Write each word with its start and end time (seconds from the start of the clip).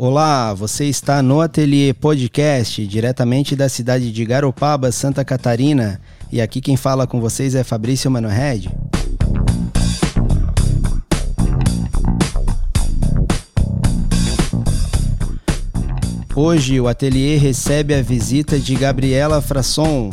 Olá, 0.00 0.54
você 0.54 0.84
está 0.84 1.20
no 1.22 1.40
Ateliê 1.40 1.92
Podcast, 1.92 2.86
diretamente 2.86 3.56
da 3.56 3.68
cidade 3.68 4.12
de 4.12 4.24
Garopaba, 4.24 4.92
Santa 4.92 5.24
Catarina. 5.24 6.00
E 6.30 6.40
aqui 6.40 6.60
quem 6.60 6.76
fala 6.76 7.06
com 7.06 7.20
vocês 7.20 7.54
é 7.56 7.64
Fabrício 7.64 8.08
Manohed. 8.08 8.70
Hoje 16.40 16.80
o 16.80 16.86
ateliê 16.86 17.36
recebe 17.36 17.92
a 17.92 18.00
visita 18.00 18.60
de 18.60 18.76
Gabriela 18.76 19.42
Frasson. 19.42 20.10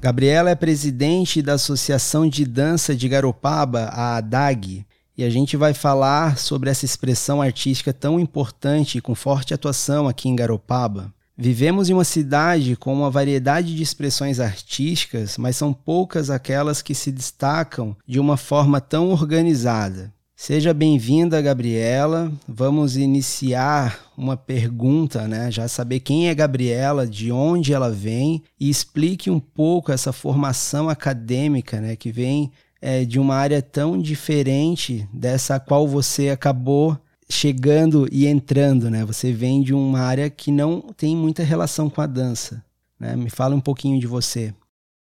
Gabriela 0.00 0.50
é 0.50 0.56
presidente 0.56 1.40
da 1.40 1.52
Associação 1.52 2.28
de 2.28 2.44
Dança 2.44 2.96
de 2.96 3.08
Garopaba, 3.08 3.90
a 3.92 4.16
ADAG, 4.16 4.84
e 5.16 5.22
a 5.22 5.30
gente 5.30 5.56
vai 5.56 5.72
falar 5.72 6.36
sobre 6.36 6.68
essa 6.68 6.84
expressão 6.84 7.40
artística 7.40 7.92
tão 7.92 8.18
importante 8.18 8.98
e 8.98 9.00
com 9.00 9.14
forte 9.14 9.54
atuação 9.54 10.08
aqui 10.08 10.28
em 10.28 10.34
Garopaba. 10.34 11.14
Vivemos 11.40 11.88
em 11.88 11.92
uma 11.94 12.02
cidade 12.02 12.74
com 12.74 12.92
uma 12.92 13.08
variedade 13.08 13.72
de 13.72 13.80
expressões 13.80 14.40
artísticas, 14.40 15.38
mas 15.38 15.54
são 15.54 15.72
poucas 15.72 16.30
aquelas 16.30 16.82
que 16.82 16.96
se 16.96 17.12
destacam 17.12 17.96
de 18.04 18.18
uma 18.18 18.36
forma 18.36 18.80
tão 18.80 19.10
organizada. 19.10 20.12
Seja 20.34 20.74
bem-vinda, 20.74 21.40
Gabriela. 21.40 22.32
Vamos 22.48 22.96
iniciar 22.96 24.00
uma 24.16 24.36
pergunta, 24.36 25.28
né? 25.28 25.48
Já 25.48 25.68
saber 25.68 26.00
quem 26.00 26.28
é 26.28 26.34
Gabriela, 26.34 27.06
de 27.06 27.30
onde 27.30 27.72
ela 27.72 27.90
vem 27.90 28.42
e 28.58 28.68
explique 28.68 29.30
um 29.30 29.38
pouco 29.38 29.92
essa 29.92 30.12
formação 30.12 30.88
acadêmica, 30.88 31.80
né? 31.80 31.94
Que 31.94 32.10
vem 32.10 32.50
é, 32.82 33.04
de 33.04 33.20
uma 33.20 33.36
área 33.36 33.62
tão 33.62 33.96
diferente 33.96 35.08
dessa 35.12 35.54
a 35.54 35.60
qual 35.60 35.86
você 35.86 36.30
acabou 36.30 36.98
chegando 37.30 38.08
e 38.10 38.26
entrando, 38.26 38.90
né? 38.90 39.04
Você 39.04 39.32
vem 39.32 39.62
de 39.62 39.74
uma 39.74 40.00
área 40.00 40.30
que 40.30 40.50
não 40.50 40.80
tem 40.80 41.16
muita 41.16 41.42
relação 41.42 41.90
com 41.90 42.00
a 42.00 42.06
dança, 42.06 42.64
né? 42.98 43.14
Me 43.16 43.30
fala 43.30 43.54
um 43.54 43.60
pouquinho 43.60 44.00
de 44.00 44.06
você. 44.06 44.54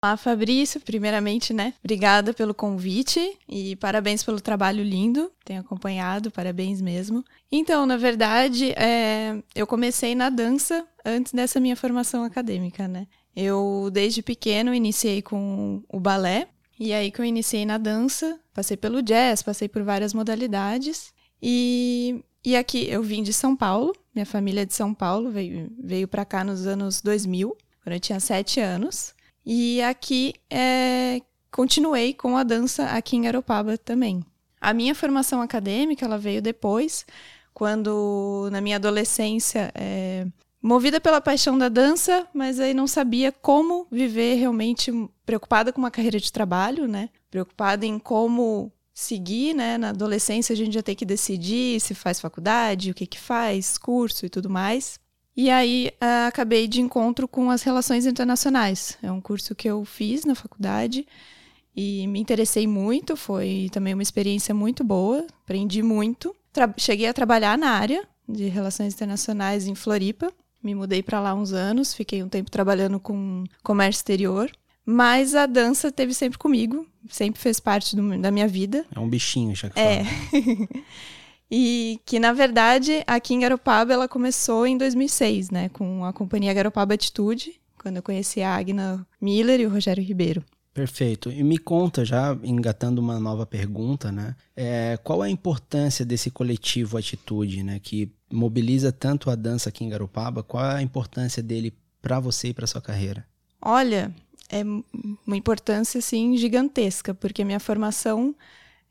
Olá, 0.04 0.18
Fabrício. 0.18 0.80
Primeiramente, 0.81 1.52
né? 1.52 1.73
Obrigada 1.84 2.31
pelo 2.31 2.53
convite 2.53 3.20
e 3.50 3.76
parabéns 3.78 4.22
pelo 4.23 4.40
trabalho 4.40 4.84
lindo. 4.84 5.31
Tenho 5.44 5.62
acompanhado, 5.62 6.30
parabéns 6.30 6.80
mesmo. 6.80 7.26
Então, 7.52 7.88
na 7.88 7.98
verdade, 7.98 8.72
é, 8.73 9.42
eu 9.56 9.66
comecei 9.66 10.14
na 10.14 10.30
dança 10.30 10.86
antes 11.03 11.34
dessa 11.34 11.59
minha 11.59 11.76
formação 11.76 12.23
acadêmica, 12.23 12.88
né? 12.88 13.08
Eu, 13.36 13.90
desde 13.92 14.22
pequeno, 14.22 14.76
iniciei 14.76 15.23
com 15.23 15.81
o 15.90 16.00
balé. 16.00 16.50
E 16.80 16.94
aí 16.94 17.09
que 17.09 17.20
eu 17.20 17.26
iniciei 17.26 17.66
na 17.66 17.78
dança, 17.78 18.38
passei 18.53 18.78
pelo 18.78 19.02
jazz, 19.02 19.42
passei 19.42 19.68
por 19.68 19.81
várias 19.81 20.14
modalidades. 20.14 21.15
E, 21.41 22.23
e 22.44 22.55
aqui 22.55 22.88
eu 22.89 23.03
vim 23.03 23.23
de 23.23 23.33
São 23.33 23.55
Paulo, 23.55 23.94
minha 24.14 24.25
família 24.25 24.61
é 24.61 24.66
de 24.66 24.73
São 24.73 24.94
Paulo, 24.94 25.30
veio, 25.30 25.69
veio 25.78 26.08
para 26.08 26.25
cá 26.25 26.44
nos 26.44 26.66
anos 26.66 27.02
2000, 27.02 27.55
quando 27.83 27.94
eu 27.94 28.00
tinha 28.00 28.19
sete 28.19 28.59
anos. 28.59 29.14
E 29.45 29.81
aqui 29.81 30.33
é, 30.50 31.22
continuei 31.52 32.13
com 32.13 32.36
a 32.36 32.44
dança 32.44 32.86
aqui 32.86 33.16
em 33.16 33.22
Garopaba 33.22 33.78
também. 33.78 34.23
A 34.59 34.73
minha 34.73 34.95
formação 34.95 35.41
acadêmica 35.41 36.06
ela 36.06 36.17
veio 36.17 36.41
depois, 36.41 37.06
quando 37.53 38.50
na 38.52 38.59
minha 38.59 38.78
adolescência, 38.78 39.72
é, 39.75 40.25
movida 40.61 41.00
pela 41.00 41.22
paixão 41.22 41.58
da 41.58 41.69
dança, 41.69 42.28
mas 42.33 42.59
aí 42.59 42.73
não 42.73 42.88
sabia 42.88 43.31
como 43.31 43.85
viver 43.91 44.35
realmente 44.35 44.91
preocupada 45.24 45.72
com 45.72 45.79
uma 45.79 45.91
carreira 45.91 46.19
de 46.19 46.31
trabalho, 46.31 46.88
né? 46.88 47.09
Preocupada 47.29 47.85
em 47.85 48.00
como 48.00 48.72
seguir, 48.95 49.53
né? 49.53 49.78
Na 49.78 49.89
adolescência 49.89 50.53
a 50.53 50.56
gente 50.56 50.73
já 50.73 50.81
tem 50.81 50.95
que 50.95 51.06
decidir 51.06 51.81
se 51.81 51.94
faz 51.94 52.22
faculdade, 52.22 52.91
o 52.91 52.94
que 52.94 53.06
que 53.06 53.19
faz, 53.19 53.78
curso 53.78 54.25
e 54.25 54.29
tudo 54.29 54.50
mais. 54.50 54.97
E 55.35 55.50
aí 55.50 55.91
uh, 56.01 56.28
acabei 56.29 56.66
de 56.66 56.79
encontro 56.79 57.28
com 57.28 57.51
as 57.51 57.61
relações 57.61 58.06
internacionais. 58.06 58.97
É 59.03 59.11
um 59.11 59.19
curso 59.19 59.53
que 59.53 59.67
eu 59.69 59.83
fiz 59.83 60.23
na 60.23 60.33
faculdade 60.33 61.06
e 61.75 62.07
me 62.07 62.22
interessei 62.22 62.66
muito. 62.66 63.17
Foi 63.17 63.69
também 63.73 63.94
uma 63.94 64.01
experiência 64.01 64.56
muito 64.56 64.81
boa. 64.81 65.27
Aprendi 65.44 65.83
muito. 65.83 66.33
Tra 66.53 66.73
cheguei 66.77 67.07
a 67.07 67.13
trabalhar 67.13 67.57
na 67.57 67.72
área 67.72 68.07
de 68.27 68.47
relações 68.47 68.94
internacionais 68.94 69.67
em 69.67 69.75
Floripa. 69.75 70.31
Me 70.63 70.73
mudei 70.73 71.03
para 71.03 71.19
lá 71.19 71.35
uns 71.35 71.51
anos. 71.51 71.94
Fiquei 71.94 72.23
um 72.23 72.29
tempo 72.29 72.50
trabalhando 72.50 72.97
com 72.97 73.44
comércio 73.62 74.00
exterior. 74.00 74.50
Mas 74.85 75.34
a 75.34 75.46
dança 75.46 75.91
teve 75.91 76.13
sempre 76.13 76.38
comigo, 76.38 76.85
sempre 77.09 77.41
fez 77.41 77.59
parte 77.59 77.96
do, 77.96 78.22
da 78.22 78.29
minha 78.29 78.47
vida. 78.47 78.85
É 78.96 79.00
um 79.00 79.09
bichinho, 79.09 79.56
já 79.56 79.69
que 79.69 79.79
É. 79.79 80.03
e 81.50 82.00
que, 82.06 82.19
na 82.19 82.34
verdade, 82.34 83.03
aqui 83.07 83.34
em 83.34 83.40
Garopaba 83.40 83.94
ela 83.94 84.07
começou 84.07 84.68
em 84.68 84.78
2006, 84.78 85.50
né? 85.50 85.69
Com 85.69 86.06
a 86.06 86.13
companhia 86.13 86.53
Garopaba 86.53 86.94
Atitude, 86.94 87.59
quando 87.81 87.97
eu 87.97 88.03
conheci 88.03 88.41
a 88.41 88.56
Agna 88.56 89.06
Miller 89.19 89.59
e 89.59 89.66
o 89.66 89.69
Rogério 89.69 90.03
Ribeiro. 90.03 90.44
Perfeito. 90.75 91.31
E 91.31 91.41
me 91.41 91.57
conta, 91.57 92.03
já 92.03 92.38
engatando 92.44 93.00
uma 93.00 93.18
nova 93.18 93.45
pergunta, 93.45 94.12
né? 94.12 94.35
É, 94.56 95.00
qual 95.03 95.22
a 95.22 95.29
importância 95.29 96.06
desse 96.06 96.29
coletivo 96.29 96.97
Atitude, 96.97 97.63
né? 97.63 97.79
Que 97.79 98.12
mobiliza 98.29 98.91
tanto 98.91 99.29
a 99.29 99.35
dança 99.35 99.69
aqui 99.69 99.85
em 99.85 99.90
Garopaba. 99.90 100.44
Qual 100.44 100.62
a 100.62 100.81
importância 100.81 101.41
dele 101.41 101.74
para 102.01 102.19
você 102.19 102.50
e 102.50 102.53
para 102.53 102.68
sua 102.68 102.81
carreira? 102.81 103.25
Olha, 103.62 104.13
é 104.50 104.63
uma 104.63 105.38
importância 105.38 106.00
assim 106.00 106.38
gigantesca, 106.38 107.13
porque 107.13 107.44
minha 107.44 107.59
formação, 107.59 108.35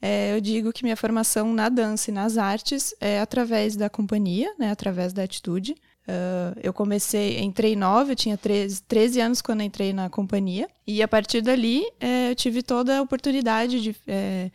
é, 0.00 0.34
eu 0.34 0.41
digo 0.41 0.72
que 0.72 0.82
minha 0.82 0.97
formação 0.97 1.53
na 1.53 1.69
dança 1.69 2.10
e 2.10 2.15
nas 2.15 2.37
artes 2.37 2.94
é 3.00 3.20
através 3.20 3.76
da 3.76 3.88
companhia, 3.88 4.53
né, 4.59 4.70
através 4.70 5.12
da 5.12 5.22
atitude. 5.22 5.75
Uh, 6.06 6.53
eu 6.62 6.70
comecei, 6.75 7.41
entrei 7.41 7.75
nova, 7.75 8.12
eu 8.12 8.16
tinha 8.16 8.37
13, 8.37 8.82
13 8.82 9.20
anos 9.20 9.41
quando 9.41 9.62
entrei 9.62 9.91
na 9.94 10.10
companhia, 10.10 10.69
e 10.87 11.03
a 11.03 11.09
partir 11.09 11.41
dali 11.41 11.82
é, 11.98 12.31
eu 12.31 12.34
tive 12.34 12.62
toda 12.62 12.98
a 12.98 13.03
oportunidade 13.03 13.81
de 13.81 13.97
é, 14.06 14.50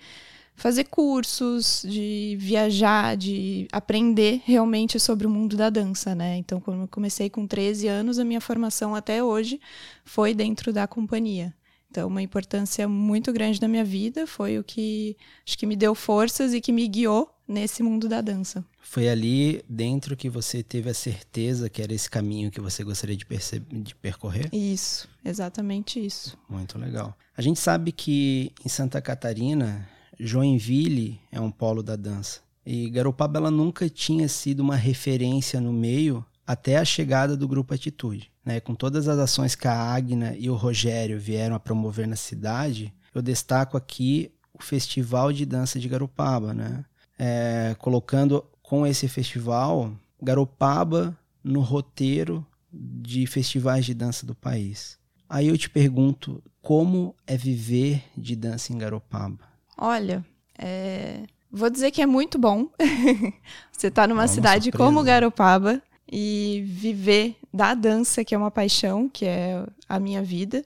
fazer 0.59 0.83
cursos, 0.85 1.83
de 1.87 2.35
viajar, 2.39 3.17
de 3.17 3.67
aprender 3.71 4.41
realmente 4.45 4.99
sobre 4.99 5.25
o 5.25 5.29
mundo 5.29 5.55
da 5.55 5.69
dança, 5.69 6.13
né? 6.13 6.37
Então, 6.37 6.59
quando 6.59 6.81
eu 6.81 6.87
comecei 6.87 7.29
com 7.29 7.47
13 7.47 7.87
anos, 7.87 8.19
a 8.19 8.25
minha 8.25 8.41
formação 8.41 8.93
até 8.93 9.23
hoje 9.23 9.59
foi 10.03 10.33
dentro 10.33 10.71
da 10.71 10.85
companhia. 10.85 11.53
Então, 11.89 12.07
uma 12.07 12.21
importância 12.21 12.87
muito 12.87 13.33
grande 13.33 13.59
na 13.59 13.67
minha 13.67 13.83
vida, 13.83 14.27
foi 14.27 14.59
o 14.59 14.63
que 14.63 15.17
acho 15.47 15.57
que 15.57 15.65
me 15.65 15.75
deu 15.75 15.95
forças 15.95 16.53
e 16.53 16.61
que 16.61 16.71
me 16.71 16.87
guiou 16.87 17.33
nesse 17.47 17.81
mundo 17.81 18.07
da 18.07 18.21
dança. 18.21 18.63
Foi 18.79 19.09
ali 19.09 19.63
dentro 19.67 20.15
que 20.15 20.29
você 20.29 20.61
teve 20.61 20.89
a 20.89 20.93
certeza 20.93 21.67
que 21.67 21.81
era 21.81 21.91
esse 21.91 22.07
caminho 22.07 22.51
que 22.51 22.61
você 22.61 22.83
gostaria 22.83 23.17
de, 23.17 23.25
de 23.25 23.95
percorrer? 23.95 24.49
Isso, 24.53 25.09
exatamente 25.25 26.05
isso. 26.05 26.37
Muito 26.47 26.77
legal. 26.77 27.17
A 27.35 27.41
gente 27.41 27.59
sabe 27.59 27.91
que 27.91 28.51
em 28.63 28.69
Santa 28.69 29.01
Catarina 29.01 29.89
Joinville 30.19 31.19
é 31.31 31.39
um 31.39 31.49
polo 31.49 31.81
da 31.81 31.95
dança. 31.95 32.41
E 32.65 32.89
Garopaba 32.89 33.39
ela 33.39 33.49
nunca 33.49 33.89
tinha 33.89 34.27
sido 34.27 34.59
uma 34.59 34.75
referência 34.75 35.61
no 35.61 35.71
meio 35.71 36.25
até 36.45 36.77
a 36.77 36.85
chegada 36.85 37.37
do 37.37 37.47
grupo 37.47 37.73
Atitude. 37.73 38.31
Né? 38.43 38.59
Com 38.59 38.75
todas 38.75 39.07
as 39.07 39.17
ações 39.17 39.55
que 39.55 39.67
a 39.67 39.73
Agna 39.73 40.35
e 40.37 40.49
o 40.49 40.55
Rogério 40.55 41.19
vieram 41.19 41.55
a 41.55 41.59
promover 41.59 42.07
na 42.07 42.15
cidade, 42.15 42.93
eu 43.13 43.21
destaco 43.21 43.77
aqui 43.77 44.31
o 44.53 44.61
Festival 44.61 45.31
de 45.31 45.45
Dança 45.45 45.79
de 45.79 45.87
Garopaba, 45.87 46.53
né? 46.53 46.83
É, 47.17 47.75
colocando 47.79 48.45
com 48.61 48.85
esse 48.85 49.07
festival 49.07 49.91
Garopaba 50.21 51.17
no 51.43 51.61
roteiro 51.61 52.45
de 52.71 53.25
festivais 53.25 53.85
de 53.85 53.93
dança 53.93 54.25
do 54.25 54.35
país. 54.35 54.97
Aí 55.27 55.47
eu 55.47 55.57
te 55.57 55.69
pergunto, 55.69 56.41
como 56.61 57.15
é 57.25 57.35
viver 57.35 58.03
de 58.17 58.35
dança 58.35 58.71
em 58.73 58.77
Garopaba? 58.77 59.48
Olha, 59.79 60.25
é... 60.57 61.23
vou 61.49 61.69
dizer 61.69 61.91
que 61.91 62.01
é 62.01 62.05
muito 62.05 62.37
bom. 62.37 62.67
Você 63.71 63.87
está 63.87 64.05
numa 64.05 64.25
é 64.25 64.27
cidade 64.27 64.65
surpresa. 64.65 64.83
como 64.83 65.03
Garopaba 65.03 65.81
e 66.11 66.63
viver 66.65 67.35
da 67.53 67.73
dança, 67.73 68.25
que 68.25 68.35
é 68.35 68.37
uma 68.37 68.51
paixão, 68.51 69.07
que 69.07 69.25
é 69.25 69.63
a 69.87 69.99
minha 69.99 70.21
vida. 70.21 70.63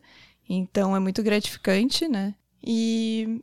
Então 0.49 0.95
é 0.95 0.99
muito 0.99 1.21
gratificante, 1.21 2.07
né? 2.07 2.33
E 2.63 3.41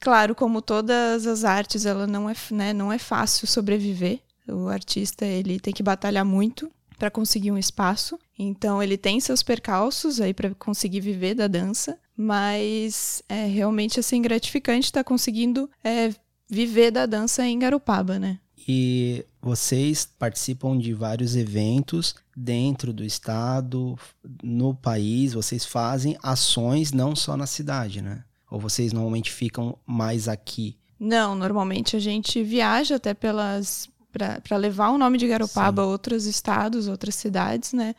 claro, 0.00 0.34
como 0.34 0.62
todas 0.62 1.26
as 1.26 1.44
artes, 1.44 1.86
ela 1.86 2.06
não 2.06 2.28
é, 2.28 2.34
né, 2.50 2.72
não 2.72 2.92
é 2.92 2.98
fácil 2.98 3.46
sobreviver. 3.46 4.20
O 4.48 4.68
artista 4.68 5.24
ele 5.24 5.60
tem 5.60 5.72
que 5.72 5.82
batalhar 5.82 6.24
muito 6.24 6.70
para 6.98 7.10
conseguir 7.10 7.50
um 7.50 7.58
espaço. 7.58 8.18
Então 8.42 8.82
ele 8.82 8.96
tem 8.96 9.20
seus 9.20 9.42
percalços 9.42 10.20
aí 10.20 10.34
para 10.34 10.54
conseguir 10.54 11.00
viver 11.00 11.34
da 11.34 11.46
dança, 11.46 11.98
mas 12.16 13.22
é 13.28 13.46
realmente 13.46 14.00
assim 14.00 14.20
gratificante 14.20 14.86
estar 14.86 15.04
tá 15.04 15.08
conseguindo 15.08 15.70
é, 15.82 16.12
viver 16.48 16.90
da 16.90 17.06
dança 17.06 17.46
em 17.46 17.58
Garopaba, 17.58 18.18
né? 18.18 18.38
E 18.68 19.24
vocês 19.40 20.06
participam 20.18 20.78
de 20.78 20.94
vários 20.94 21.34
eventos 21.34 22.14
dentro 22.36 22.92
do 22.92 23.04
estado, 23.04 23.98
no 24.42 24.74
país, 24.74 25.32
vocês 25.32 25.64
fazem 25.64 26.16
ações 26.22 26.92
não 26.92 27.16
só 27.16 27.36
na 27.36 27.46
cidade, 27.46 28.00
né? 28.00 28.24
Ou 28.50 28.60
vocês 28.60 28.92
normalmente 28.92 29.32
ficam 29.32 29.76
mais 29.86 30.28
aqui? 30.28 30.76
Não, 31.00 31.34
normalmente 31.34 31.96
a 31.96 31.98
gente 31.98 32.42
viaja 32.44 32.96
até 32.96 33.12
pelas 33.14 33.88
para 34.12 34.56
levar 34.56 34.90
o 34.90 34.98
nome 34.98 35.16
de 35.16 35.26
Garopaba 35.26 35.82
Sim. 35.82 35.88
a 35.88 35.90
outros 35.90 36.26
estados, 36.26 36.86
outras 36.86 37.14
cidades, 37.14 37.72
né? 37.72 37.94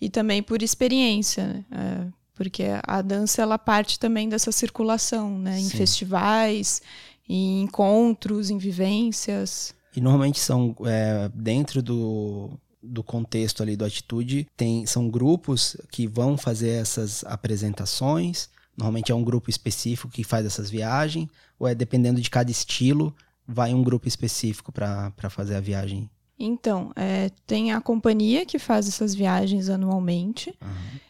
E 0.00 0.08
também 0.08 0.42
por 0.42 0.62
experiência, 0.62 1.46
né? 1.46 1.64
é, 1.70 2.06
porque 2.34 2.64
a 2.86 3.02
dança 3.02 3.42
ela 3.42 3.58
parte 3.58 3.98
também 3.98 4.28
dessa 4.28 4.50
circulação, 4.50 5.38
né? 5.38 5.60
Em 5.60 5.68
Sim. 5.68 5.76
festivais, 5.76 6.80
em 7.28 7.62
encontros, 7.62 8.48
em 8.48 8.56
vivências. 8.56 9.74
E 9.94 10.00
normalmente 10.00 10.40
são 10.40 10.74
é, 10.86 11.30
dentro 11.34 11.82
do, 11.82 12.50
do 12.82 13.02
contexto 13.02 13.62
ali 13.62 13.76
do 13.76 13.84
atitude, 13.84 14.46
tem, 14.56 14.86
são 14.86 15.08
grupos 15.08 15.76
que 15.90 16.06
vão 16.06 16.38
fazer 16.38 16.70
essas 16.70 17.22
apresentações. 17.24 18.48
Normalmente 18.76 19.12
é 19.12 19.14
um 19.14 19.22
grupo 19.22 19.50
específico 19.50 20.10
que 20.10 20.24
faz 20.24 20.46
essas 20.46 20.70
viagens, 20.70 21.28
ou 21.58 21.68
é 21.68 21.74
dependendo 21.74 22.20
de 22.20 22.30
cada 22.30 22.50
estilo, 22.50 23.14
vai 23.52 23.74
um 23.74 23.82
grupo 23.82 24.06
específico 24.06 24.72
para 24.72 25.30
fazer 25.30 25.56
a 25.56 25.60
viagem? 25.60 26.08
Então, 26.38 26.92
é, 26.96 27.30
tem 27.46 27.72
a 27.72 27.80
companhia 27.80 28.46
que 28.46 28.58
faz 28.58 28.88
essas 28.88 29.14
viagens 29.14 29.68
anualmente. 29.68 30.54
Uhum. 30.62 31.00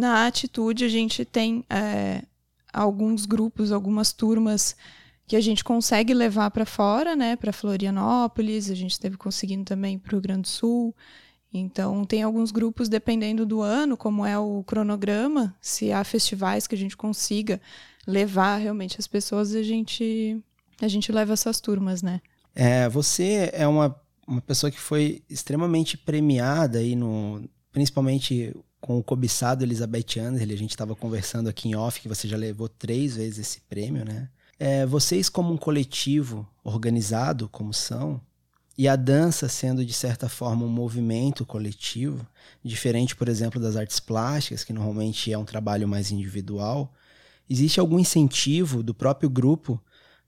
Na 0.00 0.26
atitude, 0.26 0.84
a 0.84 0.88
gente 0.88 1.24
tem 1.24 1.64
é, 1.70 2.22
alguns 2.72 3.26
grupos, 3.26 3.70
algumas 3.70 4.12
turmas 4.12 4.74
que 5.26 5.36
a 5.36 5.40
gente 5.40 5.64
consegue 5.64 6.12
levar 6.12 6.50
para 6.50 6.66
fora, 6.66 7.16
né, 7.16 7.36
para 7.36 7.52
Florianópolis, 7.52 8.70
a 8.70 8.74
gente 8.74 8.92
esteve 8.92 9.16
conseguindo 9.16 9.64
também 9.64 9.98
para 9.98 10.10
o 10.10 10.12
Rio 10.12 10.20
Grande 10.22 10.42
do 10.42 10.48
Sul. 10.48 10.94
Então, 11.52 12.04
tem 12.04 12.22
alguns 12.22 12.50
grupos, 12.50 12.88
dependendo 12.88 13.46
do 13.46 13.62
ano, 13.62 13.96
como 13.96 14.26
é 14.26 14.36
o 14.36 14.62
cronograma, 14.64 15.54
se 15.60 15.92
há 15.92 16.02
festivais 16.02 16.66
que 16.66 16.74
a 16.74 16.78
gente 16.78 16.96
consiga 16.96 17.60
levar 18.06 18.56
realmente 18.56 18.96
as 18.98 19.06
pessoas, 19.06 19.54
a 19.54 19.62
gente, 19.62 20.42
a 20.80 20.88
gente 20.88 21.10
leva 21.12 21.32
essas 21.32 21.60
turmas, 21.60 22.02
né? 22.02 22.20
É, 22.54 22.88
você 22.88 23.50
é 23.52 23.66
uma, 23.66 23.94
uma 24.26 24.40
pessoa 24.40 24.70
que 24.70 24.78
foi 24.78 25.22
extremamente 25.28 25.96
premiada 25.96 26.78
aí 26.78 26.94
no, 26.94 27.42
principalmente 27.72 28.54
com 28.80 28.98
o 28.98 29.02
cobiçado 29.02 29.64
Elizabeth 29.64 30.20
Anderle, 30.20 30.52
a 30.52 30.58
gente 30.58 30.70
estava 30.70 30.94
conversando 30.94 31.48
aqui 31.48 31.68
em 31.68 31.74
off 31.74 32.00
que 32.00 32.08
você 32.08 32.28
já 32.28 32.36
levou 32.36 32.68
três 32.68 33.16
vezes 33.16 33.38
esse 33.38 33.60
prêmio, 33.62 34.04
né? 34.04 34.28
É, 34.58 34.86
vocês, 34.86 35.28
como 35.28 35.52
um 35.52 35.56
coletivo 35.56 36.46
organizado, 36.62 37.48
como 37.48 37.72
são, 37.72 38.20
e 38.76 38.86
a 38.86 38.94
dança 38.94 39.48
sendo, 39.48 39.84
de 39.84 39.92
certa 39.92 40.28
forma, 40.28 40.64
um 40.64 40.68
movimento 40.68 41.46
coletivo, 41.46 42.26
diferente, 42.62 43.16
por 43.16 43.28
exemplo, 43.28 43.60
das 43.60 43.76
artes 43.76 44.00
plásticas, 44.00 44.64
que 44.64 44.72
normalmente 44.72 45.32
é 45.32 45.38
um 45.38 45.44
trabalho 45.44 45.88
mais 45.88 46.10
individual, 46.10 46.92
existe 47.48 47.80
algum 47.80 47.98
incentivo 47.98 48.82
do 48.82 48.94
próprio 48.94 49.30
grupo 49.30 49.80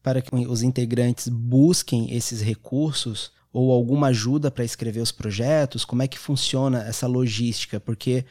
para 0.07 0.23
que 0.23 0.33
os 0.33 0.63
integrantes 0.63 1.27
busquem 1.27 2.15
esses 2.15 2.41
recursos 2.41 3.33
ou 3.53 3.73
alguma 3.73 4.07
ajuda 4.07 4.53
para 4.53 4.65
escrever 4.65 5.01
os 5.01 5.11
projetos? 5.11 5.85
Como 5.85 6.01
é 6.01 6.07
que 6.07 6.17
funciona 6.17 6.85
essa 6.85 7.09
logística? 7.09 7.81
Porque 7.81 8.25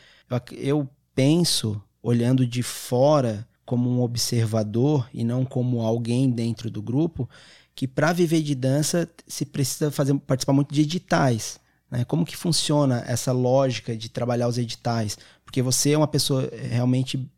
eu 0.54 0.88
penso, 1.14 1.84
olhando 2.02 2.48
de 2.48 2.64
fora, 2.64 3.46
como 3.66 3.90
um 3.90 4.02
observador 4.02 5.10
e 5.14 5.26
não 5.26 5.44
como 5.44 5.82
alguém 5.82 6.32
dentro 6.32 6.72
do 6.72 6.82
grupo, 6.82 7.30
que 7.76 7.90
para 7.90 8.14
viver 8.14 8.42
de 8.42 8.56
dança 8.56 9.10
se 9.28 9.46
precisa 9.46 9.92
fazer 9.92 10.18
participar 10.20 10.54
muito 10.54 10.74
de 10.74 10.80
editais. 10.80 11.60
Né? 11.92 12.06
Como 12.06 12.26
que 12.26 12.38
funciona 12.38 13.04
essa 13.06 13.34
lógica 13.34 13.98
de 13.98 14.08
trabalhar 14.08 14.48
os 14.48 14.58
editais? 14.58 15.18
Porque 15.44 15.62
você 15.62 15.92
é 15.92 15.98
uma 15.98 16.08
pessoa 16.08 16.50
realmente 16.72 17.30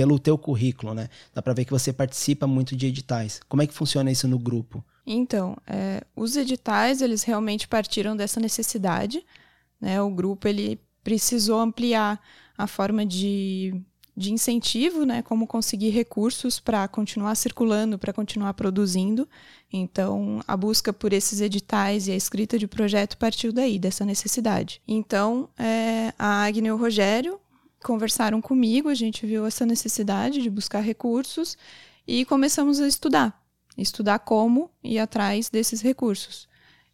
pelo 0.00 0.18
teu 0.18 0.38
currículo, 0.38 0.94
né? 0.94 1.10
Dá 1.34 1.42
para 1.42 1.52
ver 1.52 1.66
que 1.66 1.70
você 1.70 1.92
participa 1.92 2.46
muito 2.46 2.74
de 2.74 2.86
editais. 2.86 3.38
Como 3.46 3.60
é 3.60 3.66
que 3.66 3.74
funciona 3.74 4.10
isso 4.10 4.26
no 4.26 4.38
grupo? 4.38 4.82
Então, 5.06 5.58
é, 5.66 6.02
os 6.16 6.38
editais 6.38 7.02
eles 7.02 7.22
realmente 7.22 7.68
partiram 7.68 8.16
dessa 8.16 8.40
necessidade, 8.40 9.22
né? 9.78 10.00
O 10.00 10.08
grupo 10.08 10.48
ele 10.48 10.80
precisou 11.04 11.60
ampliar 11.60 12.18
a 12.56 12.66
forma 12.66 13.04
de 13.04 13.74
de 14.16 14.32
incentivo, 14.32 15.04
né, 15.06 15.22
como 15.22 15.46
conseguir 15.46 15.90
recursos 15.90 16.60
para 16.60 16.86
continuar 16.88 17.34
circulando, 17.36 17.98
para 17.98 18.12
continuar 18.12 18.52
produzindo. 18.52 19.26
Então, 19.72 20.40
a 20.46 20.56
busca 20.56 20.92
por 20.92 21.12
esses 21.12 21.40
editais 21.40 22.06
e 22.06 22.12
a 22.12 22.16
escrita 22.16 22.58
de 22.58 22.66
projeto 22.66 23.16
partiu 23.16 23.50
daí, 23.50 23.78
dessa 23.78 24.04
necessidade. 24.04 24.82
Então, 24.86 25.48
é, 25.56 26.12
a 26.18 26.44
Agnes 26.44 26.72
o 26.72 26.76
Rogério 26.76 27.40
conversaram 27.82 28.40
comigo, 28.40 28.88
a 28.88 28.94
gente 28.94 29.26
viu 29.26 29.46
essa 29.46 29.66
necessidade 29.66 30.42
de 30.42 30.50
buscar 30.50 30.80
recursos 30.80 31.56
e 32.06 32.24
começamos 32.24 32.80
a 32.80 32.86
estudar. 32.86 33.40
Estudar 33.76 34.18
como 34.20 34.70
ir 34.82 34.98
atrás 34.98 35.48
desses 35.48 35.80
recursos. 35.80 36.48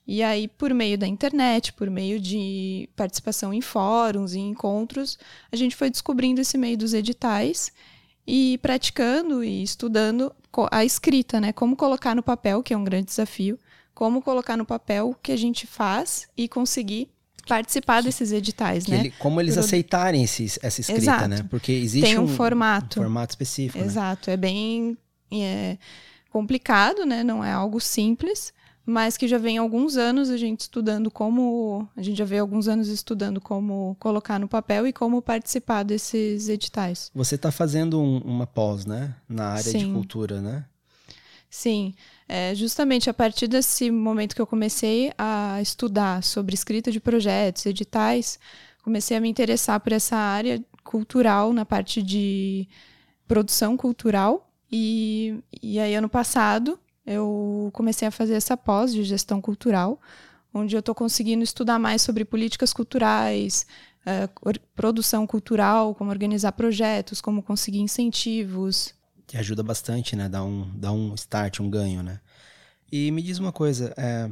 E 0.07 0.23
aí, 0.23 0.47
por 0.47 0.73
meio 0.73 0.97
da 0.97 1.07
internet, 1.07 1.73
por 1.73 1.91
meio 1.91 2.21
de 2.21 2.89
participação 2.95 3.53
em 3.53 3.61
fóruns 3.61 4.35
e 4.35 4.39
encontros, 4.39 5.19
a 5.51 5.57
gente 5.57 5.75
foi 5.75 5.91
descobrindo 5.91 6.41
esse 6.41 6.57
meio 6.57 6.79
dos 6.79 6.95
editais 6.95 7.73
e 8.25 8.59
praticando 8.59 9.43
e 9.43 9.65
estudando 9.65 10.33
a 10.71 10.85
escrita, 10.85 11.41
né? 11.41 11.53
Como 11.53 11.77
colocar 11.77 12.15
no 12.15 12.23
papel, 12.23 12.63
que 12.63 12.73
é 12.73 12.77
um 12.77 12.85
grande 12.85 13.07
desafio, 13.07 13.59
como 13.93 14.23
colocar 14.23 14.57
no 14.57 14.65
papel 14.65 15.11
o 15.11 15.15
que 15.15 15.33
a 15.33 15.37
gente 15.37 15.67
faz 15.67 16.29
e 16.37 16.47
conseguir 16.47 17.11
participar 17.47 18.03
desses 18.03 18.33
editais, 18.33 18.87
né? 18.87 19.01
Ele, 19.01 19.11
como 19.19 19.41
eles 19.41 19.55
Por... 19.55 19.61
aceitarem 19.61 20.23
esses, 20.23 20.59
essa 20.63 20.81
escrita, 20.81 21.03
Exato. 21.03 21.29
né? 21.29 21.47
Porque 21.49 21.73
existe 21.73 22.07
Tem 22.07 22.19
um, 22.19 22.25
um 22.25 22.29
formato. 22.29 23.01
Um 23.01 23.05
formato 23.05 23.33
específico. 23.33 23.79
Né? 23.79 23.85
Exato. 23.85 24.31
Né? 24.31 24.35
É 24.35 24.37
bem 24.37 24.99
é, 25.33 25.79
complicado, 26.31 27.05
né? 27.05 27.23
Não 27.23 27.45
é 27.45 27.53
algo 27.53 27.81
simples 27.81 28.53
mas 28.87 29.17
que 29.17 29.27
já 29.27 29.37
vem 29.37 29.59
alguns 29.59 29.97
anos 29.97 30.31
a 30.31 30.37
gente 30.37 30.61
estudando 30.61 31.11
como. 31.11 31.89
A 31.97 32.03
gente 32.03 32.17
já 32.17 32.25
vem 32.25 32.39
alguns 32.39 32.69
anos 32.69 32.87
estudando 32.87 33.41
como 33.41 33.97
colocar 33.99 34.39
no 34.39 34.47
papel 34.47 34.87
e 34.87 34.93
como 34.93 35.21
participar 35.21 35.83
desses 35.83 36.49
editais. 36.49 37.11
Você 37.13 37.35
está 37.35 37.51
fazendo 37.51 38.01
um, 38.01 38.19
uma 38.19 38.47
pós, 38.47 38.87
né? 38.87 39.17
Na 39.29 39.49
área 39.49 39.73
Sim. 39.73 39.79
de 39.79 39.93
cultura, 39.93 40.41
né? 40.41 40.65
Sim. 41.51 41.95
É, 42.29 42.55
justamente 42.55 43.09
a 43.09 43.15
partir 43.15 43.47
desse 43.47 43.91
momento 43.91 44.35
que 44.35 44.43
eu 44.43 44.47
comecei 44.47 45.13
a 45.17 45.61
estudar 45.63 46.23
sobre 46.25 46.55
escrita 46.55 46.91
de 46.91 46.99
projetos, 46.99 47.67
editais, 47.67 48.39
comecei 48.83 49.17
a 49.17 49.21
me 49.21 49.29
interessar 49.29 49.79
por 49.81 49.93
essa 49.93 50.17
área 50.17 50.63
cultural, 50.83 51.53
na 51.53 51.65
parte 51.65 52.03
de 52.03 52.69
produção 53.29 53.77
cultural. 53.77 54.51
E, 54.71 55.39
e 55.63 55.79
aí, 55.79 55.95
ano 55.95 56.09
passado, 56.09 56.79
eu 57.05 57.71
comecei 57.73 58.09
a 58.09 58.11
fazer 58.11 58.35
essa 58.35 58.57
pós 58.57 58.93
de 58.93 59.05
gestão 59.05 59.41
cultural, 59.41 60.01
onde 60.53 60.75
eu 60.75 60.81
estou 60.81 60.95
conseguindo 60.95 61.45
estudar 61.45 61.79
mais 61.79 62.03
sobre 62.03 62.25
políticas 62.25 62.73
culturais, 62.73 63.67
uh, 64.03 64.61
produção 64.75 65.27
cultural, 65.27 65.95
como 65.95 66.11
organizar 66.11 66.53
projetos, 66.53 67.21
como 67.21 67.43
conseguir 67.43 67.79
incentivos. 67.79 68.96
Que 69.27 69.37
ajuda 69.37 69.63
bastante, 69.63 70.15
né? 70.15 70.29
Dá 70.29 70.45
um, 70.45 70.71
dá 70.77 70.93
um 70.93 71.15
start, 71.15 71.61
um 71.61 71.69
ganho, 71.69 72.03
né? 72.03 72.21
E 72.91 73.11
me 73.11 73.23
diz 73.23 73.39
uma 73.39 73.53
coisa, 73.53 73.93
é, 73.97 74.29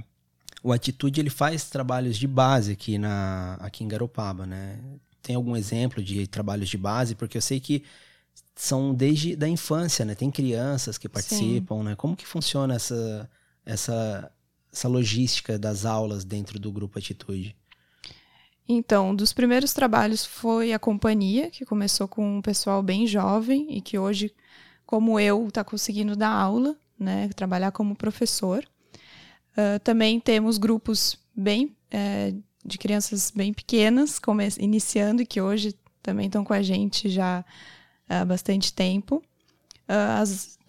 o 0.63 0.73
Atitude 0.73 1.21
ele 1.21 1.31
faz 1.31 1.69
trabalhos 1.69 2.17
de 2.17 2.27
base 2.27 2.73
aqui, 2.73 2.97
na, 2.97 3.55
aqui 3.55 3.83
em 3.83 3.89
Garopaba, 3.89 4.47
né? 4.47 4.79
Tem 5.21 5.35
algum 5.35 5.57
exemplo 5.57 6.03
de 6.03 6.27
trabalhos 6.27 6.69
de 6.69 6.79
base? 6.79 7.15
Porque 7.15 7.37
eu 7.37 7.43
sei 7.43 7.59
que 7.59 7.83
são 8.55 8.95
desde 8.95 9.35
da 9.35 9.49
infância, 9.49 10.05
né? 10.05 10.15
Tem 10.15 10.31
crianças 10.31 10.97
que 10.97 11.09
participam, 11.09 11.79
Sim. 11.79 11.85
né? 11.85 11.97
Como 11.97 12.17
que 12.17 12.27
funciona 12.27 12.75
essa, 12.75 13.29
essa, 13.65 14.31
essa 14.73 14.89
logística 14.89 15.59
das 15.59 15.85
aulas 15.85 16.25
dentro 16.25 16.59
do 16.59 16.71
grupo 16.71 16.99
Atitude? 16.99 17.57
Então, 18.67 19.11
um 19.11 19.15
dos 19.15 19.33
primeiros 19.33 19.75
trabalhos 19.75 20.25
foi 20.25 20.73
a 20.73 20.79
companhia, 20.79 21.51
que 21.51 21.67
começou 21.67 22.09
com 22.09 22.39
um 22.39 22.43
pessoal 22.43 22.83
bem 22.83 23.07
jovem 23.07 23.77
e 23.77 23.81
que 23.81 23.99
hoje, 23.99 24.35
como 24.95 25.19
eu, 25.19 25.49
está 25.49 25.65
conseguindo 25.65 26.15
dar 26.15 26.31
aula, 26.31 26.77
né? 26.97 27.29
Trabalhar 27.35 27.73
como 27.73 27.97
professor. 27.97 28.65
Uh, 29.51 29.81
também 29.83 30.21
temos 30.21 30.57
grupos 30.57 31.19
bem 31.35 31.75
é, 31.91 32.33
de 32.65 32.79
crianças 32.79 33.33
bem 33.35 33.53
pequenas, 33.53 34.21
iniciando 34.57 35.21
e 35.21 35.27
que 35.27 35.41
hoje 35.41 35.75
também 36.01 36.27
estão 36.27 36.45
com 36.45 36.53
a 36.53 36.63
gente 36.63 37.09
já 37.09 37.45
há 38.09 38.25
bastante 38.25 38.73
tempo. 38.73 39.17
Uh, 39.89 40.21
as, 40.23 40.61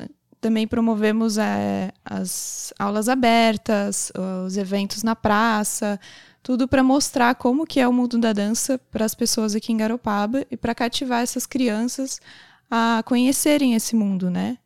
também 0.41 0.67
promovemos 0.67 1.37
é, 1.37 1.91
as 2.03 2.73
aulas 2.79 3.07
abertas, 3.07 4.11
os 4.47 4.57
eventos 4.57 5.03
na 5.03 5.15
praça, 5.15 5.99
tudo 6.41 6.67
para 6.67 6.81
mostrar 6.81 7.35
como 7.35 7.63
que 7.67 7.79
é 7.79 7.87
o 7.87 7.93
mundo 7.93 8.17
da 8.17 8.33
dança 8.33 8.79
para 8.89 9.05
as 9.05 9.13
pessoas 9.13 9.53
aqui 9.53 9.71
em 9.71 9.77
Garopaba 9.77 10.47
e 10.49 10.57
para 10.57 10.73
cativar 10.73 11.21
essas 11.21 11.45
crianças 11.45 12.19
a 12.69 13.03
conhecerem 13.05 13.73
esse 13.73 13.95
mundo, 13.95 14.29
né? 14.29 14.57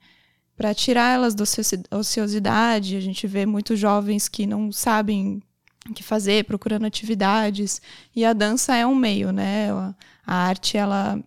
para 0.59 0.73
tirar 0.73 1.13
elas 1.13 1.33
da 1.33 1.45
ociosidade. 1.97 2.97
A 2.97 2.99
gente 2.99 3.25
vê 3.25 3.45
muitos 3.45 3.79
jovens 3.79 4.27
que 4.27 4.45
não 4.45 4.73
sabem 4.73 5.41
o 5.89 5.93
que 5.93 6.03
fazer, 6.03 6.43
procurando 6.43 6.85
atividades. 6.85 7.81
E 8.13 8.25
a 8.25 8.33
dança 8.33 8.75
é 8.75 8.85
um 8.85 8.93
meio, 8.93 9.31
né? 9.31 9.69
A 10.27 10.35
arte, 10.35 10.75
ela 10.75 11.17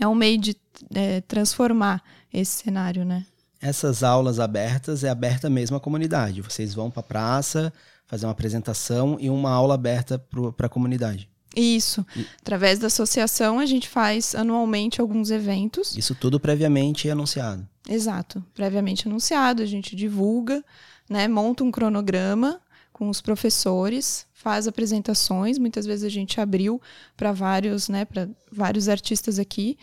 é 0.00 0.08
um 0.08 0.14
meio 0.14 0.38
de 0.38 0.56
é, 0.94 1.20
transformar 1.20 2.02
esse 2.32 2.62
cenário, 2.62 3.04
né? 3.04 3.26
Essas 3.60 4.02
aulas 4.02 4.40
abertas 4.40 5.04
é 5.04 5.10
aberta 5.10 5.50
mesmo 5.50 5.76
à 5.76 5.80
comunidade. 5.80 6.40
Vocês 6.40 6.72
vão 6.72 6.90
para 6.90 7.00
a 7.00 7.04
praça 7.04 7.70
fazer 8.06 8.24
uma 8.24 8.32
apresentação 8.32 9.18
e 9.20 9.28
uma 9.28 9.50
aula 9.50 9.74
aberta 9.74 10.18
para 10.56 10.66
a 10.66 10.70
comunidade. 10.70 11.28
Isso. 11.54 12.04
E... 12.16 12.26
Através 12.40 12.78
da 12.78 12.88
associação, 12.88 13.58
a 13.58 13.66
gente 13.66 13.88
faz 13.88 14.34
anualmente 14.34 15.00
alguns 15.00 15.30
eventos. 15.30 15.96
Isso 15.96 16.14
tudo 16.14 16.40
previamente 16.40 17.08
anunciado. 17.08 17.66
Exato. 17.88 18.44
Previamente 18.54 19.06
anunciado, 19.06 19.62
a 19.62 19.66
gente 19.66 19.94
divulga, 19.94 20.64
né, 21.08 21.28
monta 21.28 21.62
um 21.62 21.70
cronograma 21.70 22.60
com 22.92 23.08
os 23.08 23.20
professores, 23.20 24.26
faz 24.32 24.66
apresentações. 24.66 25.58
Muitas 25.58 25.86
vezes 25.86 26.04
a 26.04 26.08
gente 26.08 26.40
abriu 26.40 26.80
para 27.16 27.32
vários, 27.32 27.88
né, 27.88 28.04
para 28.04 28.28
vários 28.50 28.88
artistas 28.88 29.38
aqui 29.38 29.76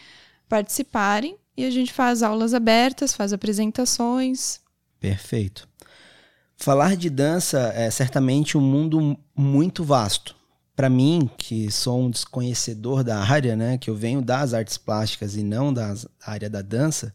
participarem 0.49 1.37
e 1.55 1.65
a 1.65 1.69
gente 1.69 1.93
faz 1.93 2.23
aulas 2.23 2.53
abertas, 2.53 3.13
faz 3.13 3.31
apresentações. 3.31 4.59
Perfeito. 4.99 5.67
Falar 6.57 6.95
de 6.95 7.09
dança 7.09 7.71
é 7.75 7.89
certamente 7.89 8.57
um 8.57 8.61
mundo 8.61 9.17
muito 9.35 9.83
vasto 9.83 10.35
para 10.81 10.89
mim, 10.89 11.29
que 11.37 11.69
sou 11.69 12.01
um 12.01 12.09
desconhecedor 12.09 13.03
da 13.03 13.19
área, 13.19 13.55
né, 13.55 13.77
que 13.77 13.87
eu 13.87 13.95
venho 13.95 14.19
das 14.19 14.51
artes 14.51 14.79
plásticas 14.79 15.35
e 15.35 15.43
não 15.43 15.71
da 15.71 15.93
área 16.25 16.49
da 16.49 16.63
dança, 16.63 17.13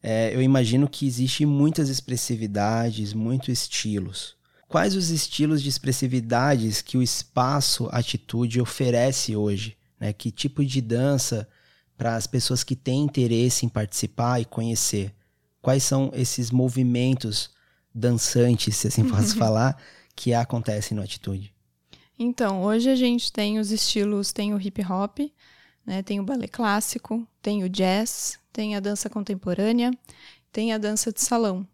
é, 0.00 0.32
eu 0.32 0.40
imagino 0.40 0.88
que 0.88 1.04
existe 1.04 1.44
muitas 1.44 1.88
expressividades, 1.88 3.12
muitos 3.12 3.48
estilos. 3.48 4.36
Quais 4.68 4.94
os 4.94 5.10
estilos 5.10 5.60
de 5.60 5.68
expressividades 5.68 6.80
que 6.80 6.96
o 6.96 7.02
espaço 7.02 7.88
Atitude 7.90 8.60
oferece 8.60 9.34
hoje? 9.34 9.76
Né? 9.98 10.12
Que 10.12 10.30
tipo 10.30 10.64
de 10.64 10.80
dança 10.80 11.48
para 11.98 12.14
as 12.14 12.28
pessoas 12.28 12.62
que 12.62 12.76
têm 12.76 13.02
interesse 13.02 13.66
em 13.66 13.68
participar 13.68 14.40
e 14.40 14.44
conhecer? 14.44 15.12
Quais 15.60 15.82
são 15.82 16.12
esses 16.14 16.52
movimentos 16.52 17.50
dançantes, 17.92 18.76
se 18.76 18.86
assim 18.86 19.02
posso 19.02 19.34
falar, 19.34 19.76
que 20.14 20.32
acontecem 20.32 20.96
no 20.96 21.02
Atitude? 21.02 21.53
Então, 22.18 22.62
hoje 22.62 22.88
a 22.90 22.96
gente 22.96 23.32
tem 23.32 23.58
os 23.58 23.70
estilos, 23.70 24.32
tem 24.32 24.54
o 24.54 24.60
hip 24.60 24.80
hop, 24.84 25.18
né, 25.84 26.02
tem 26.02 26.20
o 26.20 26.24
ballet 26.24 26.48
clássico, 26.48 27.26
tem 27.42 27.64
o 27.64 27.68
jazz, 27.68 28.38
tem 28.52 28.76
a 28.76 28.80
dança 28.80 29.10
contemporânea, 29.10 29.90
tem 30.52 30.72
a 30.72 30.78
dança 30.78 31.12
de 31.12 31.20
salão. 31.20 31.66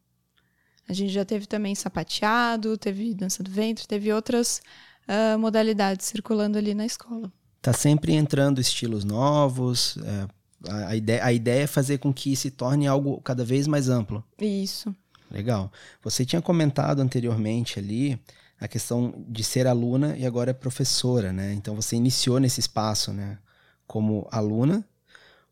A 0.88 0.92
gente 0.92 1.12
já 1.12 1.24
teve 1.24 1.46
também 1.46 1.74
sapateado, 1.74 2.76
teve 2.76 3.14
dança 3.14 3.42
do 3.42 3.50
ventre, 3.50 3.86
teve 3.86 4.12
outras 4.12 4.60
uh, 5.06 5.38
modalidades 5.38 6.06
circulando 6.06 6.58
ali 6.58 6.74
na 6.74 6.84
escola. 6.84 7.30
Tá 7.62 7.72
sempre 7.72 8.14
entrando 8.14 8.60
estilos 8.60 9.04
novos. 9.04 9.98
É, 9.98 10.26
a, 10.68 10.88
a, 10.88 10.96
ideia, 10.96 11.24
a 11.24 11.32
ideia 11.32 11.62
é 11.62 11.66
fazer 11.66 11.98
com 11.98 12.12
que 12.12 12.34
se 12.34 12.50
torne 12.50 12.86
algo 12.86 13.20
cada 13.20 13.44
vez 13.44 13.66
mais 13.66 13.88
amplo. 13.88 14.24
Isso. 14.40 14.94
Legal. 15.30 15.70
Você 16.02 16.24
tinha 16.24 16.42
comentado 16.42 17.00
anteriormente 17.00 17.78
ali 17.78 18.18
a 18.60 18.68
questão 18.68 19.14
de 19.26 19.42
ser 19.42 19.66
aluna 19.66 20.16
e 20.18 20.26
agora 20.26 20.50
é 20.50 20.54
professora, 20.54 21.32
né? 21.32 21.54
Então 21.54 21.74
você 21.74 21.96
iniciou 21.96 22.38
nesse 22.38 22.60
espaço, 22.60 23.12
né? 23.12 23.38
Como 23.86 24.28
aluna. 24.30 24.84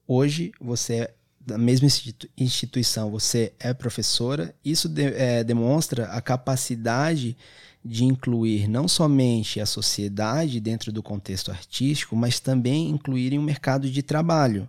Hoje 0.07 0.53
você 0.61 0.95
é 0.95 1.15
da 1.41 1.57
mesma 1.57 1.89
instituição, 2.37 3.11
você 3.11 3.55
é 3.59 3.73
professora. 3.73 4.55
Isso 4.63 4.87
de, 4.87 5.05
é, 5.15 5.43
demonstra 5.43 6.09
a 6.09 6.21
capacidade 6.21 7.35
de 7.83 8.05
incluir 8.05 8.69
não 8.69 8.87
somente 8.87 9.59
a 9.59 9.65
sociedade 9.65 10.61
dentro 10.61 10.93
do 10.93 11.03
contexto 11.03 11.51
artístico, 11.51 12.15
mas 12.15 12.39
também 12.39 12.91
incluir 12.91 13.33
em 13.33 13.39
um 13.39 13.43
mercado 13.43 13.91
de 13.91 14.03
trabalho. 14.03 14.69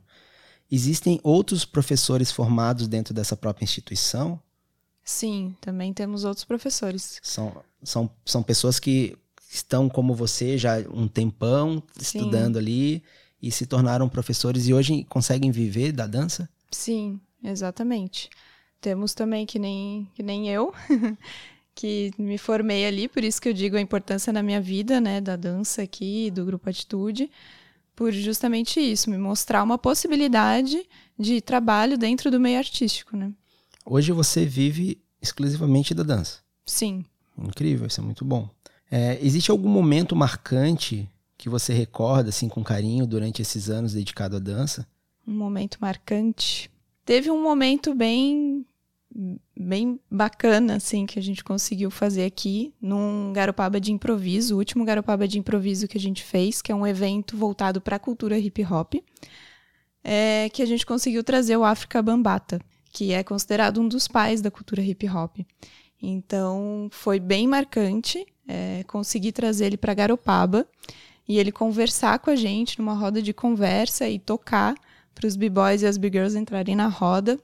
Existem 0.72 1.20
outros 1.22 1.66
professores 1.66 2.32
formados 2.32 2.88
dentro 2.88 3.14
dessa 3.14 3.36
própria 3.36 3.66
instituição? 3.66 4.42
Sim, 5.10 5.56
também 5.60 5.92
temos 5.92 6.24
outros 6.24 6.46
professores. 6.46 7.20
São, 7.24 7.64
são, 7.84 8.08
são 8.24 8.44
pessoas 8.44 8.80
que 8.80 9.18
estão 9.50 9.90
como 9.90 10.14
você 10.14 10.56
já 10.56 10.78
um 10.94 11.08
tempão 11.08 11.82
Sim. 11.98 12.02
estudando 12.20 12.58
ali 12.58 13.02
e 13.42 13.50
se 13.50 13.66
tornaram 13.66 14.08
professores 14.08 14.68
e 14.68 14.74
hoje 14.74 15.04
conseguem 15.06 15.50
viver 15.50 15.92
da 15.92 16.06
dança? 16.06 16.48
Sim, 16.70 17.20
exatamente. 17.44 18.30
Temos 18.80 19.16
também 19.16 19.48
que 19.48 19.58
nem, 19.58 20.08
que 20.14 20.22
nem 20.22 20.48
eu, 20.48 20.72
que 21.74 22.12
me 22.16 22.38
formei 22.38 22.86
ali, 22.86 23.08
por 23.08 23.24
isso 23.24 23.42
que 23.42 23.50
eu 23.50 23.54
digo 23.54 23.78
a 23.78 23.82
importância 23.82 24.32
na 24.32 24.44
minha 24.44 24.62
vida, 24.62 25.02
né, 25.02 25.20
da 25.20 25.36
dança 25.36 25.82
aqui, 25.82 26.30
do 26.30 26.46
grupo 26.46 26.70
Atitude, 26.70 27.32
por 27.96 28.14
justamente 28.14 28.80
isso, 28.80 29.10
me 29.10 29.18
mostrar 29.18 29.64
uma 29.64 29.78
possibilidade 29.80 30.88
de 31.18 31.42
trabalho 31.42 31.98
dentro 31.98 32.30
do 32.30 32.40
meio 32.40 32.60
artístico, 32.60 33.18
né? 33.18 33.34
Hoje 33.92 34.12
você 34.12 34.46
vive 34.46 35.02
exclusivamente 35.20 35.96
da 35.96 36.04
dança. 36.04 36.42
Sim. 36.64 37.04
Incrível, 37.36 37.88
isso 37.88 38.00
é 38.00 38.04
muito 38.04 38.24
bom. 38.24 38.48
É, 38.92 39.18
existe 39.20 39.50
algum 39.50 39.68
momento 39.68 40.16
marcante 40.16 41.10
que 41.36 41.50
você 41.50 41.74
recorda 41.74 42.30
assim 42.30 42.48
com 42.48 42.64
carinho 42.64 43.08
durante 43.08 43.42
esses 43.42 43.68
anos 43.68 43.94
dedicado 43.94 44.36
à 44.36 44.40
dança? 44.40 44.88
Um 45.28 45.34
momento 45.34 45.80
marcante. 45.82 46.70
Teve 47.04 47.32
um 47.32 47.42
momento 47.42 47.96
bem 47.96 48.64
bem 49.58 50.00
bacana 50.10 50.76
assim 50.76 51.08
que 51.08 51.18
a 51.18 51.22
gente 51.22 51.44
conseguiu 51.44 51.90
fazer 51.90 52.26
aqui 52.26 52.72
num 52.80 53.34
Garopaba 53.34 53.80
de 53.80 53.92
improviso, 53.92 54.54
o 54.54 54.60
último 54.60 54.86
Garopaba 54.86 55.28
de 55.28 55.40
improviso 55.40 55.88
que 55.88 55.98
a 55.98 56.02
gente 56.02 56.22
fez, 56.22 56.62
que 56.62 56.72
é 56.72 56.76
um 56.76 56.86
evento 56.86 57.36
voltado 57.36 57.82
para 57.82 57.96
a 57.96 58.00
cultura 58.00 58.38
hip 58.38 58.64
hop, 58.66 58.94
é 60.04 60.48
que 60.54 60.62
a 60.62 60.66
gente 60.68 60.86
conseguiu 60.86 61.24
trazer 61.24 61.58
o 61.58 61.64
África 61.64 62.04
Bambata 62.04 62.62
que 62.92 63.14
é 63.14 63.24
considerado 63.24 63.80
um 63.82 63.88
dos 63.88 64.08
pais 64.08 64.42
da 64.42 64.52
cultura 64.52 64.82
hip 64.82 65.08
hop. 65.10 65.38
Então 66.02 66.90
foi 66.92 67.20
bem 67.20 67.48
marcante 67.48 68.26
é, 68.48 68.84
conseguir 68.88 69.32
trazer 69.32 69.68
ele 69.68 69.78
para 69.78 69.94
Garopaba 69.94 70.68
e 71.28 71.38
ele 71.38 71.52
conversar 71.52 72.20
com 72.20 72.32
a 72.32 72.36
gente 72.36 72.80
numa 72.80 72.94
roda 72.94 73.22
de 73.22 73.34
conversa 73.34 74.10
e 74.10 74.18
tocar 74.18 74.74
para 75.14 75.28
os 75.28 75.36
b-boys 75.36 75.82
e 75.84 75.86
as 75.86 75.98
b-girls 75.98 76.38
entrarem 76.38 76.76
na 76.76 76.88
roda. 76.88 77.40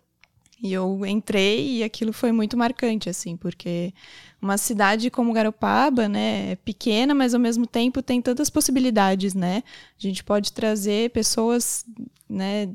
E 0.63 0.71
eu 0.71 1.05
entrei 1.05 1.77
e 1.77 1.83
aquilo 1.83 2.13
foi 2.13 2.31
muito 2.31 2.57
marcante, 2.57 3.09
assim, 3.09 3.35
porque 3.35 3.93
uma 4.41 4.57
cidade 4.57 5.11
como 5.11 5.33
Garopaba, 5.33 6.07
né, 6.07 6.53
é 6.53 6.55
pequena, 6.55 7.13
mas 7.13 7.33
ao 7.33 7.39
mesmo 7.39 7.67
tempo 7.67 8.01
tem 8.01 8.21
tantas 8.21 8.49
possibilidades, 8.49 9.33
né? 9.33 9.61
A 9.99 10.01
gente 10.01 10.23
pode 10.23 10.53
trazer 10.53 11.11
pessoas, 11.11 11.85
né, 12.27 12.69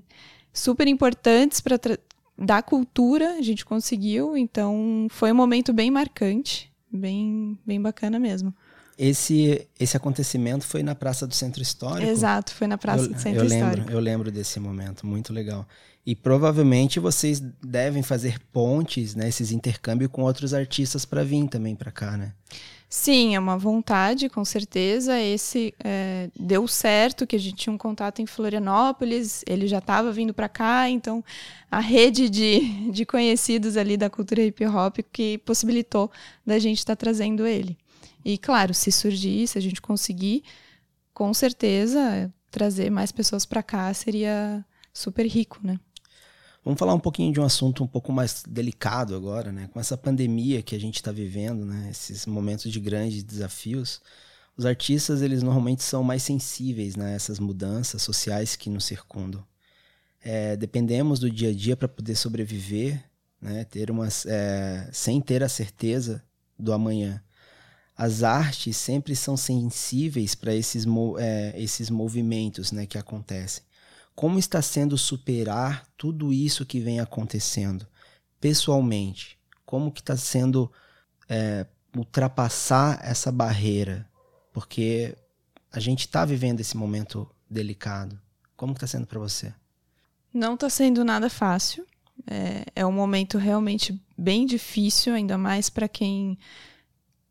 super 0.53 0.87
importantes 0.87 1.61
para 1.61 1.79
da 2.41 2.63
cultura 2.63 3.35
a 3.35 3.43
gente 3.43 3.65
conseguiu, 3.67 4.37
então 4.37 5.07
foi 5.11 5.31
um 5.31 5.35
momento 5.35 5.73
bem 5.75 5.91
marcante, 5.91 6.73
bem, 6.91 7.59
bem 7.67 7.81
bacana 7.81 8.19
mesmo. 8.19 8.55
Esse, 8.99 9.67
esse 9.79 9.97
acontecimento 9.97 10.67
foi 10.67 10.83
na 10.83 10.95
Praça 10.95 11.27
do 11.27 11.35
Centro 11.35 11.63
Histórico? 11.63 12.11
Exato, 12.11 12.55
foi 12.55 12.67
na 12.67 12.79
Praça 12.79 13.05
eu, 13.05 13.09
do 13.09 13.19
Centro 13.19 13.41
eu 13.41 13.47
Histórico. 13.47 13.77
Lembro, 13.77 13.93
eu 13.93 14.01
lembro 14.01 14.31
desse 14.31 14.59
momento, 14.59 15.07
muito 15.07 15.33
legal. 15.33 15.67
E 16.05 16.17
provavelmente 16.17 16.99
vocês 16.99 17.41
devem 17.63 18.03
fazer 18.03 18.39
pontes, 18.53 19.15
né, 19.15 19.29
esses 19.29 19.53
intercâmbios 19.53 20.11
com 20.11 20.23
outros 20.23 20.55
artistas 20.55 21.05
para 21.05 21.23
vir 21.23 21.47
também 21.49 21.77
para 21.77 21.91
cá, 21.91 22.17
né? 22.17 22.33
Sim, 22.93 23.37
é 23.37 23.39
uma 23.39 23.57
vontade, 23.57 24.29
com 24.29 24.45
certeza. 24.45 25.17
Esse 25.21 25.73
é, 25.79 26.29
deu 26.37 26.67
certo, 26.67 27.25
que 27.25 27.37
a 27.37 27.39
gente 27.39 27.55
tinha 27.55 27.73
um 27.73 27.79
contato 27.79 28.21
em 28.21 28.27
Florianópolis, 28.27 29.45
ele 29.47 29.69
já 29.69 29.79
estava 29.79 30.11
vindo 30.11 30.35
para 30.35 30.49
cá, 30.49 30.91
então 30.91 31.25
a 31.71 31.79
rede 31.79 32.29
de, 32.29 32.91
de 32.91 33.07
conhecidos 33.07 33.77
ali 33.77 33.97
da 33.97 34.11
cultura 34.11 34.43
hip 34.43 34.67
hop 34.67 34.99
que 35.13 35.39
possibilitou 35.39 36.11
da 36.45 36.59
gente 36.59 36.79
estar 36.79 36.97
tá 36.97 37.01
trazendo 37.01 37.47
ele. 37.47 37.79
E 38.25 38.37
claro, 38.37 38.75
se 38.75 38.91
surgir, 38.91 39.47
se 39.47 39.57
a 39.57 39.63
gente 39.63 39.81
conseguir, 39.81 40.43
com 41.15 41.33
certeza 41.33 42.33
trazer 42.51 42.91
mais 42.91 43.13
pessoas 43.13 43.47
para 43.47 43.63
cá 43.63 43.95
seria 43.95 44.65
super 44.93 45.27
rico, 45.27 45.61
né? 45.63 45.79
Vamos 46.63 46.79
falar 46.79 46.93
um 46.93 47.01
pouquinho 47.01 47.33
de 47.33 47.41
um 47.41 47.45
assunto 47.45 47.83
um 47.83 47.87
pouco 47.87 48.13
mais 48.13 48.43
delicado 48.47 49.15
agora, 49.15 49.51
né? 49.51 49.69
Com 49.73 49.81
essa 49.81 49.97
pandemia 49.97 50.63
que 50.63 50.75
a 50.75 50.81
gente 50.81 50.97
está 50.97 51.11
vivendo, 51.11 51.65
né? 51.65 51.89
Esses 51.91 52.27
momentos 52.27 52.71
de 52.71 52.79
grandes 52.79 53.23
desafios, 53.23 54.01
os 54.57 54.67
artistas 54.67 55.23
eles 55.23 55.43
normalmente 55.43 55.83
são 55.83 56.05
mais 56.05 56.23
sensíveis 56.23 56.97
né? 56.97 57.15
essas 57.15 57.39
mudanças 57.39 58.03
sociais 58.03 58.57
que 58.57 58.69
nos 58.69 58.85
circundam. 58.85 59.43
É, 60.23 60.55
dependemos 60.55 61.19
do 61.19 61.31
dia 61.31 61.49
a 61.49 61.55
dia 61.55 61.77
para 61.77 61.89
poder 61.89 62.15
sobreviver, 62.15 63.03
né? 63.41 63.65
Ter 63.65 63.91
umas, 63.91 64.27
é, 64.27 64.87
sem 64.93 65.19
ter 65.19 65.43
a 65.43 65.49
certeza 65.49 66.23
do 66.59 66.75
amanhã. 66.75 67.23
As 67.97 68.23
artes 68.23 68.77
sempre 68.77 69.17
são 69.17 69.35
sensíveis 69.35 70.35
para 70.35 70.55
esses, 70.55 70.85
é, 71.19 71.55
esses 71.57 71.89
movimentos 71.89 72.71
né, 72.71 72.87
que 72.87 72.99
acontecem 72.99 73.63
como 74.21 74.39
está 74.39 74.61
sendo 74.61 74.99
superar 74.99 75.87
tudo 75.97 76.31
isso 76.31 76.67
que 76.67 76.79
vem 76.79 77.01
acontecendo? 77.01 77.87
pessoalmente, 78.41 79.39
como 79.65 79.93
que 79.93 80.01
está 80.01 80.15
sendo 80.15 80.71
é, 81.29 81.67
ultrapassar 81.97 82.99
essa 83.03 83.31
barreira? 83.31 84.09
Porque 84.53 85.17
a 85.71 85.79
gente 85.79 86.01
está 86.01 86.25
vivendo 86.25 86.61
esse 86.61 86.77
momento 86.77 87.29
delicado. 87.49 88.21
Como 88.57 88.73
está 88.73 88.87
sendo 88.87 89.07
para 89.07 89.21
você? 89.21 89.55
Não 90.33 90.55
está 90.55 90.69
sendo 90.69 91.05
nada 91.05 91.29
fácil. 91.29 91.87
É, 92.27 92.65
é 92.77 92.87
um 92.87 92.93
momento 92.93 93.39
realmente 93.39 93.99
bem 94.17 94.45
difícil, 94.45 95.15
ainda 95.15 95.39
mais 95.39 95.71
para 95.71 95.89
quem 95.89 96.39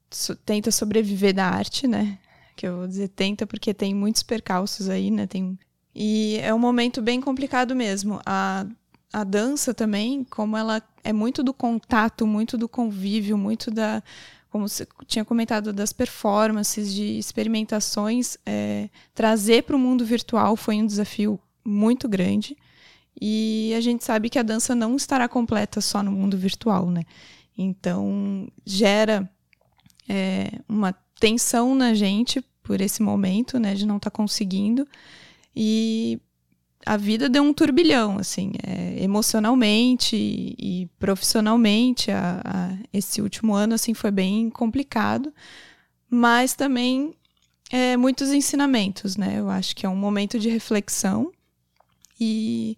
so, 0.10 0.36
tenta 0.36 0.72
sobreviver 0.72 1.34
da 1.34 1.46
arte, 1.46 1.88
né? 1.88 2.20
Que 2.56 2.68
eu 2.68 2.78
vou 2.78 2.88
dizer 2.88 3.10
tenta 3.10 3.46
porque 3.46 3.74
tem 3.74 3.94
muitos 3.94 4.24
percalços 4.24 4.90
aí, 4.90 5.12
né? 5.12 5.28
Tem... 5.28 5.58
E 5.94 6.40
é 6.42 6.54
um 6.54 6.60
momento 6.60 7.02
bem 7.02 7.20
complicado 7.20 7.76
mesmo. 7.76 8.22
A, 8.26 8.66
a 9.12 9.24
dança 9.24 9.74
também, 9.74 10.24
como 10.24 10.56
ela 10.56 10.82
é 11.04 11.12
muito 11.12 11.44
do 11.44 11.54
contato, 11.54 12.26
muito 12.28 12.58
do 12.58 12.70
convívio, 12.70 13.38
muito 13.38 13.72
da 13.72 14.04
como 14.50 14.68
você 14.68 14.88
tinha 15.06 15.24
comentado, 15.24 15.72
das 15.72 15.94
performances, 15.94 16.92
de 16.94 17.20
experimentações, 17.20 18.36
é, 18.46 18.90
trazer 19.14 19.64
para 19.64 19.76
o 19.76 19.80
mundo 19.80 20.04
virtual 20.04 20.56
foi 20.56 20.82
um 20.82 20.86
desafio 20.86 21.40
muito 21.64 22.10
grande. 22.10 22.58
E 23.22 23.74
a 23.78 23.82
gente 23.82 24.04
sabe 24.04 24.30
que 24.30 24.40
a 24.40 24.44
dança 24.44 24.74
não 24.74 24.96
estará 24.96 25.28
completa 25.28 25.82
só 25.82 26.02
no 26.02 26.12
mundo 26.12 26.38
virtual, 26.38 26.90
né? 26.90 27.04
Então, 27.58 28.48
gera 28.66 29.30
é, 30.08 30.52
uma 30.68 30.94
tensão 31.20 31.76
na 31.76 31.94
gente 31.94 32.42
por 32.64 32.82
esse 32.82 33.04
momento, 33.04 33.60
né, 33.60 33.76
de 33.76 33.86
não 33.86 33.98
estar 33.98 34.10
tá 34.10 34.16
conseguindo. 34.16 34.88
E 35.56 36.20
a 36.86 36.98
vida 36.98 37.30
deu 37.30 37.44
um 37.44 37.54
turbilhão, 37.54 38.18
assim, 38.18 38.52
é, 38.64 39.04
emocionalmente 39.04 40.16
e, 40.16 40.56
e 40.58 40.86
profissionalmente. 41.00 42.12
A, 42.12 42.42
a, 42.44 42.78
esse 42.94 43.22
último 43.22 43.54
ano, 43.54 43.74
assim, 43.74 43.94
foi 43.94 44.12
bem 44.12 44.50
complicado, 44.50 45.34
mas 46.10 46.54
também 46.54 47.14
é, 47.72 47.98
muitos 47.98 48.32
ensinamentos, 48.32 49.16
né? 49.18 49.40
Eu 49.40 49.50
acho 49.50 49.76
que 49.76 49.86
é 49.86 49.90
um 49.90 49.96
momento 49.96 50.40
de 50.40 50.50
reflexão 50.50 51.32
e 52.20 52.78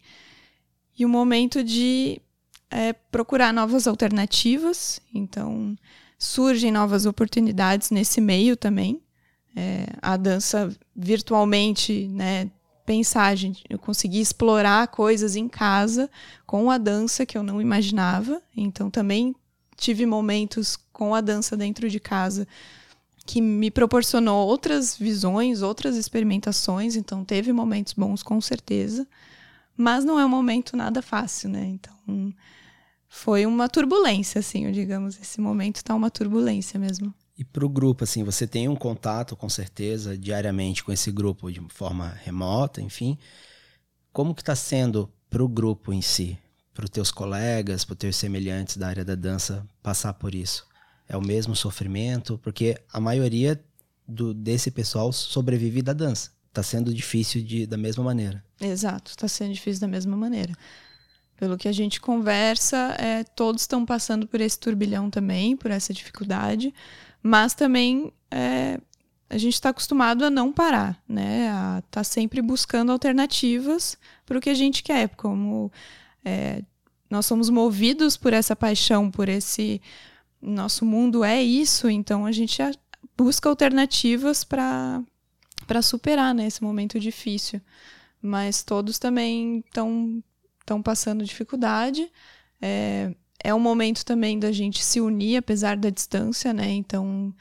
e 0.97 1.05
um 1.05 1.09
momento 1.09 1.63
de 1.63 2.21
é, 2.69 2.93
procurar 2.93 3.51
novas 3.51 3.87
alternativas. 3.87 5.01
Então, 5.13 5.75
surgem 6.17 6.71
novas 6.71 7.07
oportunidades 7.07 7.89
nesse 7.89 8.21
meio 8.21 8.55
também. 8.55 9.01
É, 9.55 9.87
a 10.01 10.15
dança 10.15 10.69
virtualmente, 10.95 12.07
né? 12.07 12.51
Pensar, 12.91 13.33
gente, 13.37 13.63
eu 13.69 13.79
consegui 13.79 14.19
explorar 14.19 14.85
coisas 14.89 15.37
em 15.37 15.47
casa 15.47 16.09
com 16.45 16.69
a 16.69 16.77
dança 16.77 17.25
que 17.25 17.37
eu 17.37 17.41
não 17.41 17.61
imaginava. 17.61 18.41
Então, 18.53 18.91
também 18.91 19.33
tive 19.77 20.05
momentos 20.05 20.77
com 20.91 21.15
a 21.15 21.21
dança 21.21 21.55
dentro 21.55 21.89
de 21.89 22.01
casa 22.01 22.45
que 23.25 23.39
me 23.39 23.71
proporcionou 23.71 24.45
outras 24.45 24.97
visões, 24.97 25.61
outras 25.61 25.95
experimentações. 25.95 26.97
Então, 26.97 27.23
teve 27.23 27.53
momentos 27.53 27.93
bons, 27.93 28.21
com 28.21 28.41
certeza. 28.41 29.07
Mas 29.77 30.03
não 30.03 30.19
é 30.19 30.25
um 30.25 30.29
momento 30.29 30.75
nada 30.75 31.01
fácil, 31.01 31.49
né? 31.49 31.63
Então, 31.65 32.33
foi 33.07 33.45
uma 33.45 33.69
turbulência, 33.69 34.39
assim, 34.39 34.69
digamos. 34.73 35.17
Esse 35.17 35.39
momento 35.39 35.77
está 35.77 35.95
uma 35.95 36.11
turbulência 36.11 36.77
mesmo. 36.77 37.13
E 37.41 37.43
para 37.43 37.65
o 37.65 37.69
grupo, 37.69 38.03
assim, 38.03 38.23
você 38.23 38.45
tem 38.45 38.69
um 38.69 38.75
contato, 38.75 39.35
com 39.35 39.49
certeza, 39.49 40.15
diariamente 40.15 40.83
com 40.83 40.91
esse 40.91 41.11
grupo 41.11 41.51
de 41.51 41.59
forma 41.69 42.15
remota, 42.23 42.79
enfim. 42.83 43.17
Como 44.13 44.35
que 44.35 44.43
está 44.43 44.55
sendo 44.55 45.11
para 45.27 45.43
o 45.43 45.47
grupo 45.47 45.91
em 45.91 46.03
si? 46.03 46.37
Para 46.71 46.83
os 46.83 46.91
teus 46.91 47.09
colegas, 47.09 47.83
para 47.83 47.93
os 47.93 47.97
teus 47.97 48.15
semelhantes 48.15 48.77
da 48.77 48.89
área 48.89 49.03
da 49.03 49.15
dança 49.15 49.65
passar 49.81 50.13
por 50.13 50.35
isso? 50.35 50.67
É 51.09 51.17
o 51.17 51.21
mesmo 51.21 51.55
sofrimento? 51.55 52.37
Porque 52.43 52.77
a 52.93 52.99
maioria 52.99 53.59
do, 54.07 54.35
desse 54.35 54.69
pessoal 54.69 55.11
sobrevive 55.11 55.81
da 55.81 55.93
dança 55.93 56.29
está 56.47 56.61
sendo 56.61 56.93
difícil 56.93 57.41
de, 57.41 57.65
da 57.65 57.75
mesma 57.75 58.03
maneira. 58.03 58.43
Exato, 58.59 59.09
está 59.09 59.27
sendo 59.27 59.51
difícil 59.51 59.81
da 59.81 59.87
mesma 59.87 60.15
maneira. 60.15 60.53
Pelo 61.37 61.57
que 61.57 61.67
a 61.67 61.71
gente 61.71 61.99
conversa, 61.99 62.95
é, 62.99 63.23
todos 63.23 63.63
estão 63.63 63.83
passando 63.83 64.27
por 64.27 64.39
esse 64.39 64.59
turbilhão 64.59 65.09
também, 65.09 65.57
por 65.57 65.71
essa 65.71 65.91
dificuldade, 65.91 66.71
mas 67.21 67.53
também 67.53 68.11
é, 68.29 68.79
a 69.29 69.37
gente 69.37 69.53
está 69.53 69.69
acostumado 69.69 70.25
a 70.25 70.29
não 70.29 70.51
parar, 70.51 71.01
né? 71.07 71.49
A 71.49 71.79
estar 71.79 72.01
tá 72.01 72.03
sempre 72.03 72.41
buscando 72.41 72.91
alternativas 72.91 73.97
para 74.25 74.37
o 74.37 74.41
que 74.41 74.49
a 74.49 74.53
gente 74.53 74.83
quer, 74.83 75.09
como 75.15 75.71
é, 76.23 76.63
nós 77.09 77.25
somos 77.25 77.49
movidos 77.49 78.17
por 78.17 78.33
essa 78.33 78.55
paixão, 78.55 79.11
por 79.11 79.29
esse 79.29 79.81
nosso 80.41 80.85
mundo 80.85 81.23
é 81.23 81.41
isso, 81.41 81.89
então 81.89 82.25
a 82.25 82.31
gente 82.31 82.61
busca 83.17 83.47
alternativas 83.47 84.43
para 84.43 85.01
para 85.67 85.81
superar 85.81 86.33
né, 86.33 86.47
esse 86.47 86.63
momento 86.63 86.99
difícil. 86.99 87.61
Mas 88.21 88.63
todos 88.63 88.99
também 88.99 89.59
estão 89.59 90.23
estão 90.59 90.81
passando 90.81 91.23
dificuldade. 91.23 92.11
É, 92.61 93.13
é 93.43 93.53
um 93.53 93.59
momento 93.59 94.05
também 94.05 94.39
da 94.39 94.51
gente 94.51 94.83
se 94.83 95.01
unir, 95.01 95.37
apesar 95.37 95.77
da 95.77 95.89
distância, 95.89 96.53
né? 96.53 96.69
Então, 96.71 97.33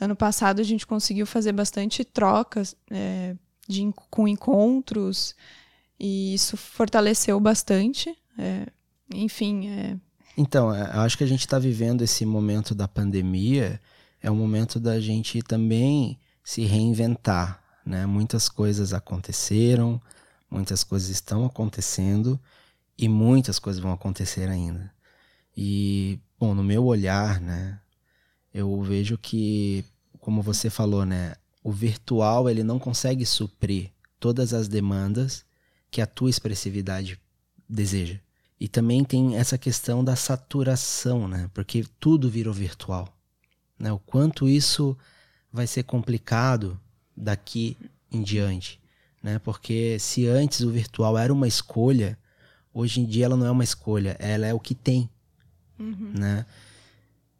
ano 0.00 0.14
passado 0.14 0.60
a 0.60 0.64
gente 0.64 0.86
conseguiu 0.86 1.26
fazer 1.26 1.52
bastante 1.52 2.04
trocas 2.04 2.76
é, 2.90 3.34
de, 3.66 3.92
com 4.10 4.28
encontros 4.28 5.34
e 5.98 6.34
isso 6.34 6.56
fortaleceu 6.56 7.38
bastante. 7.40 8.16
É, 8.38 8.66
enfim. 9.14 9.68
É... 9.68 9.96
Então, 10.36 10.72
é, 10.72 10.96
eu 10.96 11.00
acho 11.00 11.18
que 11.18 11.24
a 11.24 11.28
gente 11.28 11.40
está 11.40 11.58
vivendo 11.58 12.02
esse 12.02 12.24
momento 12.24 12.74
da 12.74 12.86
pandemia, 12.86 13.80
é 14.22 14.30
um 14.30 14.36
momento 14.36 14.78
da 14.78 15.00
gente 15.00 15.42
também 15.42 16.18
se 16.44 16.62
reinventar, 16.62 17.62
né? 17.84 18.06
Muitas 18.06 18.48
coisas 18.48 18.92
aconteceram, 18.92 20.00
muitas 20.50 20.84
coisas 20.84 21.08
estão 21.08 21.44
acontecendo 21.44 22.40
e 22.96 23.08
muitas 23.08 23.58
coisas 23.58 23.82
vão 23.82 23.92
acontecer 23.92 24.48
ainda. 24.48 24.92
E, 25.60 26.20
bom, 26.38 26.54
no 26.54 26.62
meu 26.62 26.84
olhar, 26.84 27.40
né, 27.40 27.80
eu 28.54 28.80
vejo 28.80 29.18
que, 29.18 29.84
como 30.20 30.40
você 30.40 30.70
falou, 30.70 31.04
né, 31.04 31.34
o 31.64 31.72
virtual 31.72 32.48
ele 32.48 32.62
não 32.62 32.78
consegue 32.78 33.26
suprir 33.26 33.90
todas 34.20 34.54
as 34.54 34.68
demandas 34.68 35.44
que 35.90 36.00
a 36.00 36.06
tua 36.06 36.30
expressividade 36.30 37.20
deseja. 37.68 38.20
E 38.60 38.68
também 38.68 39.02
tem 39.02 39.34
essa 39.34 39.58
questão 39.58 40.04
da 40.04 40.14
saturação, 40.14 41.26
né? 41.26 41.50
Porque 41.52 41.84
tudo 41.98 42.30
virou 42.30 42.54
virtual. 42.54 43.12
Né? 43.76 43.90
O 43.90 43.98
quanto 43.98 44.48
isso 44.48 44.96
vai 45.52 45.66
ser 45.66 45.82
complicado 45.82 46.78
daqui 47.16 47.76
em 48.12 48.22
diante, 48.22 48.80
né? 49.20 49.40
Porque 49.40 49.98
se 49.98 50.24
antes 50.28 50.60
o 50.60 50.70
virtual 50.70 51.18
era 51.18 51.32
uma 51.32 51.48
escolha, 51.48 52.16
hoje 52.72 53.00
em 53.00 53.04
dia 53.04 53.24
ela 53.24 53.36
não 53.36 53.46
é 53.46 53.50
uma 53.50 53.64
escolha, 53.64 54.16
ela 54.20 54.46
é 54.46 54.54
o 54.54 54.60
que 54.60 54.74
tem, 54.74 55.10
uhum. 55.78 56.12
né? 56.14 56.46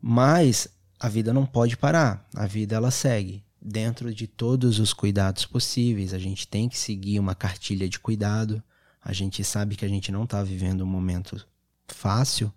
Mas 0.01 0.69
a 0.99 1.09
vida 1.09 1.33
não 1.33 1.47
pode 1.47 1.77
parar, 1.77 2.27
a 2.35 2.47
vida 2.47 2.77
ela 2.77 2.91
segue 2.91 3.45
dentro 3.61 4.15
de 4.15 4.27
todos 4.27 4.79
os 4.79 4.93
cuidados 4.93 5.45
possíveis. 5.45 6.15
A 6.15 6.19
gente 6.19 6.47
tem 6.47 6.69
que 6.69 6.79
seguir 6.79 7.19
uma 7.19 7.35
cartilha 7.35 7.89
de 7.89 7.99
cuidado. 7.99 8.63
A 9.03 9.13
gente 9.13 9.45
sabe 9.45 9.77
que 9.77 9.85
a 9.85 9.89
gente 9.89 10.11
não 10.13 10.25
está 10.25 10.43
vivendo 10.43 10.83
um 10.83 10.87
momento 10.87 11.47
fácil, 11.87 12.53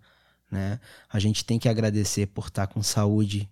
né? 0.50 0.78
A 1.08 1.18
gente 1.18 1.44
tem 1.44 1.58
que 1.58 1.68
agradecer 1.68 2.26
por 2.26 2.48
estar 2.48 2.66
tá 2.66 2.72
com 2.72 2.82
saúde 2.82 3.48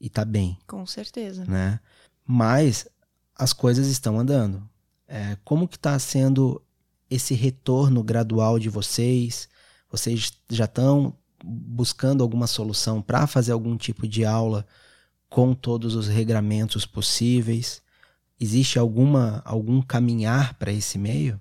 e 0.00 0.06
estar 0.06 0.24
tá 0.24 0.30
bem. 0.30 0.58
Com 0.66 0.86
certeza. 0.86 1.44
Né? 1.44 1.80
Mas 2.24 2.88
as 3.34 3.52
coisas 3.52 3.86
estão 3.88 4.18
andando. 4.18 4.68
É, 5.08 5.36
como 5.44 5.68
que 5.68 5.76
está 5.76 5.98
sendo 5.98 6.62
esse 7.08 7.34
retorno 7.34 8.02
gradual 8.02 8.58
de 8.58 8.68
vocês? 8.68 9.48
Vocês 9.90 10.32
já 10.50 10.64
estão 10.64 11.16
buscando 11.44 12.22
alguma 12.22 12.46
solução 12.46 13.00
para 13.02 13.26
fazer 13.26 13.52
algum 13.52 13.76
tipo 13.76 14.06
de 14.06 14.24
aula 14.24 14.66
com 15.28 15.54
todos 15.54 15.94
os 15.94 16.08
regramentos 16.08 16.86
possíveis? 16.86 17.82
Existe 18.38 18.78
alguma 18.78 19.42
algum 19.44 19.80
caminhar 19.80 20.54
para 20.54 20.72
esse 20.72 20.98
meio? 20.98 21.40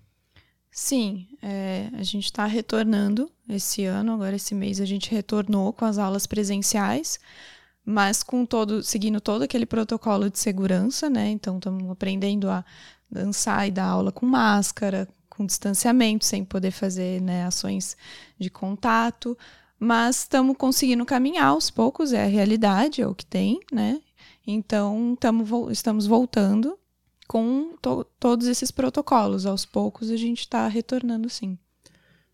Sim, 0.72 1.28
é, 1.42 1.90
a 1.94 2.04
gente 2.04 2.26
está 2.26 2.46
retornando 2.46 3.32
esse 3.48 3.86
ano, 3.86 4.14
agora 4.14 4.36
esse 4.36 4.54
mês 4.54 4.82
a 4.82 4.86
gente 4.86 5.12
retornou 5.12 5.72
com 5.72 5.86
as 5.86 5.98
aulas 5.98 6.28
presenciais 6.28 7.20
mas 7.86 8.24
com 8.24 8.46
todo 8.46 8.82
seguindo 8.82 9.22
todo 9.22 9.44
aquele 9.44 9.66
protocolo 9.66 10.30
de 10.30 10.40
segurança, 10.40 11.08
né? 11.08 11.30
Então 11.30 11.58
estamos 11.58 11.90
aprendendo 11.92 12.50
a 12.50 12.66
dançar 13.10 13.68
e 13.68 13.72
dar 13.72 13.86
aula 13.86 14.12
com 14.12 14.26
máscara, 14.26 15.08
com 15.30 15.46
distanciamento, 15.46 16.26
sem 16.26 16.44
poder 16.44 16.72
fazer 16.72 17.22
né, 17.22 17.46
ações 17.46 17.96
de 18.40 18.50
contato, 18.50 19.38
mas 19.80 20.20
estamos 20.20 20.56
conseguindo 20.58 21.06
caminhar 21.06 21.48
aos 21.48 21.70
poucos, 21.70 22.14
é 22.14 22.24
a 22.24 22.28
realidade, 22.28 23.02
é 23.02 23.08
o 23.08 23.16
que 23.16 23.26
tem, 23.26 23.60
né? 23.72 24.02
Então 24.46 25.18
tamo, 25.20 25.72
estamos 25.72 26.06
voltando 26.06 26.78
com 27.28 27.76
to 27.82 28.06
todos 28.20 28.48
esses 28.48 28.72
protocolos, 28.72 29.46
aos 29.46 29.66
poucos 29.66 30.10
a 30.10 30.18
gente 30.18 30.42
está 30.42 30.68
retornando 30.68 31.30
sim. 31.30 31.58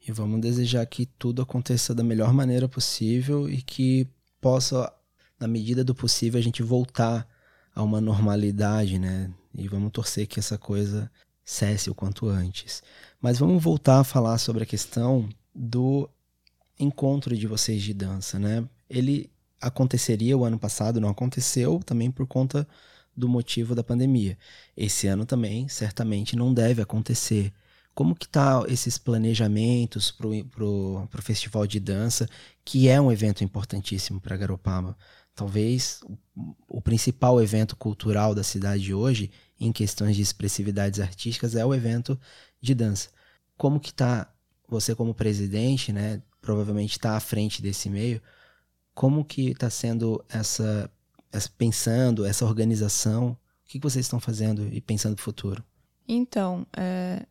E 0.06 0.12
vamos 0.12 0.41
desejar 0.41 0.86
que 0.86 1.06
tudo 1.06 1.41
aconteça 1.41 1.93
da 1.93 2.04
melhor 2.04 2.34
maneira 2.34 2.67
possível 2.67 3.47
e 3.47 3.62
que 3.62 4.08
possa, 4.39 4.91
na 5.39 5.47
medida 5.47 5.84
do 5.84 5.93
possível, 5.93 6.39
a 6.39 6.43
gente 6.43 6.63
voltar 6.63 7.27
a 7.73 7.84
uma 7.84 8.01
normalidade, 8.01 8.97
né? 8.97 9.32
E 9.54 9.67
vamos 9.67 9.91
torcer 9.91 10.27
que 10.27 10.39
essa 10.39 10.58
coisa 10.58 11.10
cesse 11.43 11.89
o 11.89 11.95
quanto 11.95 12.27
antes. 12.27 12.82
Mas 13.21 13.38
vamos 13.38 13.62
voltar 13.62 13.99
a 13.99 14.04
falar 14.04 14.38
sobre 14.39 14.63
a 14.63 14.65
questão 14.65 15.30
do 15.54 16.10
encontro 16.84 17.36
de 17.38 17.48
vocês 17.48 17.82
de 17.82 17.94
dança, 17.94 18.39
né? 18.39 18.67
Ele 18.89 19.32
aconteceria 19.60 20.38
o 20.38 20.44
ano 20.44 20.58
passado, 20.58 21.00
não 21.00 21.10
aconteceu, 21.10 21.80
também 21.86 22.10
por 22.10 22.26
conta 22.26 22.67
do 23.15 23.30
motivo 23.30 23.76
da 23.76 23.84
pandemia. 23.84 24.38
Esse 24.76 25.08
ano 25.08 25.26
também, 25.26 25.67
certamente, 25.67 26.36
não 26.36 26.54
deve 26.54 26.82
acontecer. 26.82 27.54
Como 27.94 28.15
que 28.15 28.28
tá 28.28 28.63
esses 28.67 28.98
planejamentos 28.98 30.12
para 30.12 30.28
o 30.28 31.08
festival 31.22 31.67
de 31.67 31.80
dança, 31.80 32.28
que 32.63 32.88
é 32.88 33.00
um 33.00 33.12
evento 33.12 33.44
importantíssimo 33.44 34.20
para 34.20 34.38
Garopaba? 34.38 34.98
Talvez 35.36 36.02
o, 36.67 36.82
principal 36.82 37.41
evento 37.41 37.76
cultural 37.76 38.34
da 38.34 38.44
cidade 38.44 38.94
hoje, 38.94 39.32
em 39.60 39.72
questões 39.72 40.15
de 40.15 40.22
expressividades 40.22 41.00
artísticas, 41.00 41.56
é 41.56 41.65
o 41.65 41.74
evento 41.74 42.20
de 42.62 42.74
dança. 42.74 43.10
Como 43.58 43.80
que 43.80 43.94
tá 43.94 44.34
você 44.67 44.96
como 44.96 45.13
presidente, 45.13 45.91
né? 45.91 46.22
Provavelmente 46.41 46.91
está 46.91 47.15
à 47.15 47.19
frente 47.19 47.62
desse 47.62 47.89
meio. 47.89 48.21
Como 48.93 49.23
que 49.23 49.51
está 49.51 49.69
sendo 49.69 50.23
essa, 50.27 50.89
essa, 51.32 51.49
pensando 51.58 52.25
essa 52.25 52.45
organização? 52.45 53.32
O 53.32 53.38
que, 53.69 53.80
que 53.80 53.84
vocês 53.84 54.06
estão 54.06 54.19
fazendo 54.19 54.67
e 54.73 54.82
pensando 54.82 55.12
no 55.12 55.21
futuro? 55.21 55.63
Então, 56.08 56.65
é, 56.75 57.25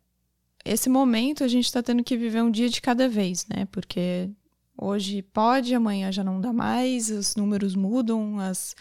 esse 0.65 0.89
momento 0.89 1.43
a 1.43 1.47
gente 1.47 1.65
está 1.65 1.83
tendo 1.83 2.03
que 2.03 2.17
viver 2.17 2.41
um 2.41 2.49
dia 2.49 2.69
de 2.69 2.81
cada 2.81 3.07
vez, 3.07 3.45
né? 3.47 3.67
Porque 3.71 4.29
hoje 4.77 5.21
pode, 5.21 5.75
amanhã 5.75 6.11
já 6.11 6.23
não 6.23 6.41
dá 6.41 6.51
mais, 6.51 7.09
os 7.09 7.35
números 7.35 7.75
mudam, 7.75 8.39
as, 8.39 8.75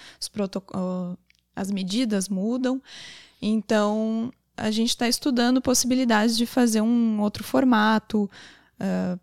as 1.54 1.70
medidas 1.70 2.28
mudam. 2.28 2.80
Então, 3.42 4.32
a 4.56 4.70
gente 4.70 4.90
está 4.90 5.08
estudando 5.08 5.60
possibilidades 5.60 6.36
de 6.36 6.46
fazer 6.46 6.80
um 6.80 7.20
outro 7.20 7.42
formato, 7.42 8.30
uh, 8.78 9.18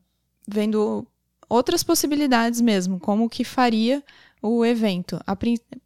vendo 0.48 1.06
outras 1.50 1.84
possibilidades 1.84 2.62
mesmo, 2.62 3.00
como 3.00 3.30
que 3.30 3.44
faria 3.44 4.04
o 4.42 4.64
evento. 4.66 5.20
A, 5.26 5.38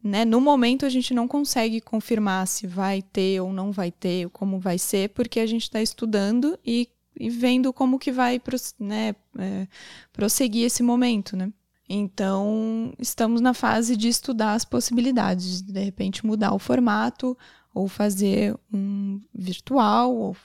né, 0.02 0.24
no 0.24 0.40
momento 0.40 0.84
a 0.84 0.88
gente 0.88 1.14
não 1.14 1.26
consegue 1.26 1.80
confirmar 1.80 2.46
se 2.46 2.66
vai 2.66 3.02
ter 3.02 3.40
ou 3.40 3.52
não 3.52 3.72
vai 3.72 3.90
ter, 3.90 4.28
como 4.30 4.58
vai 4.58 4.78
ser, 4.78 5.10
porque 5.10 5.40
a 5.40 5.46
gente 5.46 5.62
está 5.62 5.80
estudando 5.80 6.58
e, 6.64 6.88
e, 7.18 7.30
vendo 7.30 7.72
como 7.72 7.98
que 7.98 8.12
vai 8.12 8.40
né, 8.78 9.14
é, 9.38 9.66
prosseguir 10.12 10.66
esse 10.66 10.82
momento, 10.82 11.36
né? 11.36 11.52
Então, 11.88 12.94
estamos 12.98 13.40
na 13.40 13.52
fase 13.52 13.96
de 13.96 14.08
estudar 14.08 14.54
as 14.54 14.64
possibilidades, 14.64 15.62
de, 15.62 15.72
de 15.72 15.80
repente 15.80 16.24
mudar 16.24 16.54
o 16.54 16.58
formato 16.58 17.36
ou 17.74 17.88
fazer 17.88 18.54
um 18.72 19.20
virtual, 19.34 20.14
ou 20.14 20.36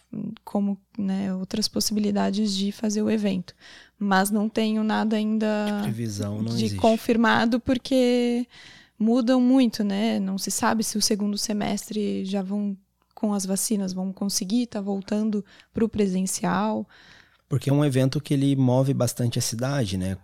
como 0.44 0.78
né, 0.98 1.34
outras 1.36 1.68
possibilidades 1.68 2.56
de 2.56 2.72
fazer 2.72 3.02
o 3.02 3.10
evento 3.10 3.54
mas 4.00 4.30
não 4.30 4.48
tenho 4.48 4.84
nada 4.84 5.16
ainda 5.16 5.82
Previsão 5.84 6.38
não 6.42 6.56
de 6.56 6.66
existe. 6.66 6.78
confirmado 6.78 7.60
porque 7.60 8.48
mudam 8.98 9.42
muito, 9.42 9.84
né? 9.84 10.20
Não 10.20 10.38
se 10.38 10.52
sabe 10.52 10.84
se 10.84 10.98
o 10.98 11.02
segundo 11.02 11.38
semestre 11.38 12.24
já 12.26 12.42
vão 12.42 12.78
com 13.14 13.34
as 13.34 13.46
vacinas 13.46 13.94
vão 13.94 14.14
conseguir, 14.14 14.68
tá 14.68 14.80
voltando 14.80 15.44
para 15.74 15.84
o 15.84 15.90
presencial. 15.90 16.88
Porque 17.50 17.70
é 17.70 17.74
um 17.74 17.84
evento 17.84 18.22
que 18.22 18.34
ele 18.34 18.56
move 18.56 18.94
bastante 18.94 19.40
a 19.40 19.42
cidade, 19.42 19.98
né? 19.98 20.16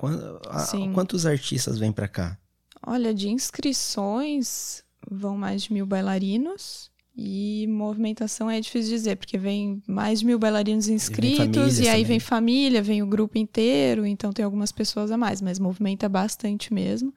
Quantos 0.93 1.25
artistas 1.25 1.79
vêm 1.79 1.91
para 1.91 2.07
cá? 2.07 2.37
Olha, 2.85 3.13
de 3.13 3.29
inscrições 3.29 4.83
vão 5.09 5.37
mais 5.37 5.63
de 5.63 5.73
mil 5.73 5.85
bailarinos. 5.85 6.91
E 7.15 7.67
movimentação 7.67 8.49
é 8.49 8.59
difícil 8.59 8.89
dizer, 8.89 9.17
porque 9.17 9.37
vem 9.37 9.83
mais 9.87 10.19
de 10.19 10.25
mil 10.25 10.39
bailarinos 10.39 10.87
inscritos, 10.87 11.77
e, 11.79 11.83
e 11.83 11.87
aí 11.87 12.01
também. 12.01 12.05
vem 12.05 12.19
família, 12.19 12.81
vem 12.81 13.03
o 13.03 13.07
grupo 13.07 13.37
inteiro, 13.37 14.05
então 14.05 14.33
tem 14.33 14.43
algumas 14.43 14.71
pessoas 14.71 15.11
a 15.11 15.17
mais, 15.17 15.39
mas 15.39 15.59
movimenta 15.59 16.09
bastante 16.09 16.73
mesmo. 16.73 17.13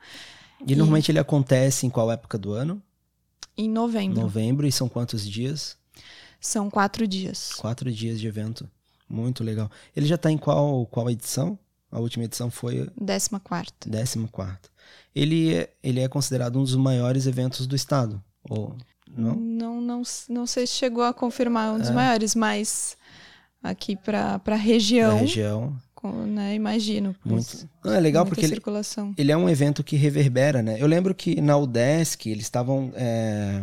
E, 0.67 0.73
e 0.73 0.77
normalmente 0.77 1.11
ele 1.11 1.19
acontece 1.19 1.87
em 1.87 1.91
qual 1.91 2.13
época 2.13 2.37
do 2.37 2.53
ano? 2.53 2.83
Em 3.57 3.71
novembro. 3.71 4.21
Novembro, 4.21 4.67
e 4.67 4.73
são 4.73 4.87
quantos 4.87 5.27
dias? 5.27 5.79
São 6.39 6.69
quatro 6.69 7.07
dias. 7.07 7.55
Quatro 7.55 7.91
dias 7.91 8.21
de 8.21 8.27
evento. 8.27 8.69
Muito 9.09 9.43
legal. 9.43 9.71
Ele 9.97 10.07
já 10.07 10.17
está 10.17 10.31
em 10.31 10.37
qual, 10.37 10.85
qual 10.87 11.09
edição? 11.09 11.59
A 11.91 11.99
última 11.99 12.25
edição 12.25 12.51
foi. 12.51 12.91
Décima 13.01 13.41
quarta. 13.41 13.89
Décima 13.89 14.29
quarta. 14.29 14.69
Ele, 15.15 15.55
é, 15.55 15.73
ele 15.83 16.01
é 16.01 16.09
considerado 16.09 16.59
um 16.59 16.63
dos 16.63 16.77
maiores 16.77 17.27
eventos 17.27 17.67
do 17.67 17.75
estado. 17.75 18.23
Ou... 18.51 18.77
Não? 19.15 19.35
Não, 19.35 19.81
não, 19.81 20.03
não 20.29 20.47
sei 20.47 20.67
se 20.67 20.75
chegou 20.75 21.05
a 21.05 21.13
confirmar 21.13 21.75
um 21.75 21.79
dos 21.79 21.89
é. 21.89 21.93
maiores, 21.93 22.35
mas 22.35 22.97
aqui 23.63 23.97
para 23.97 24.41
a 24.45 24.55
região. 24.55 25.19
região. 25.19 25.77
Com, 25.95 26.13
né, 26.13 26.55
imagino. 26.55 27.17
Muito. 27.25 27.69
Não, 27.83 27.95
é 27.95 28.01
legal 28.01 28.27
porque 28.27 28.45
ele, 28.45 28.61
ele, 29.17 29.33
é 29.33 29.37
um 29.37 29.49
evento 29.49 29.83
que 29.83 29.97
reverbera, 29.97 30.63
né? 30.63 30.77
Eu 30.79 30.87
lembro 30.87 31.15
que 31.15 31.41
na 31.41 31.57
UDESC 31.57 32.29
eles 32.29 32.45
estavam 32.45 32.93
é, 32.95 33.63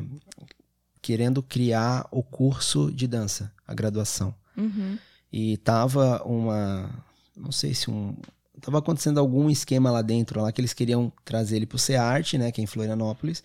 querendo 1.00 1.44
criar 1.44 2.08
o 2.10 2.24
curso 2.24 2.92
de 2.92 3.08
dança, 3.08 3.52
a 3.68 3.74
graduação. 3.74 4.34
Uhum. 4.58 4.98
E 5.32 5.58
tava 5.58 6.24
uma. 6.26 6.90
Não 7.38 7.52
sei 7.52 7.76
se 7.76 7.92
um. 7.92 8.16
Tava 8.62 8.80
acontecendo 8.80 9.20
algum 9.20 9.50
esquema 9.50 9.92
lá 9.92 10.02
dentro, 10.02 10.42
lá 10.42 10.52
que 10.52 10.60
eles 10.60 10.74
queriam 10.74 11.12
trazer 11.24 11.58
ele 11.58 11.66
pro 11.68 11.78
SEART, 11.78 12.34
né? 12.34 12.52
Que 12.52 12.62
é 12.62 12.64
em 12.64 12.68
Florianópolis 12.68 13.44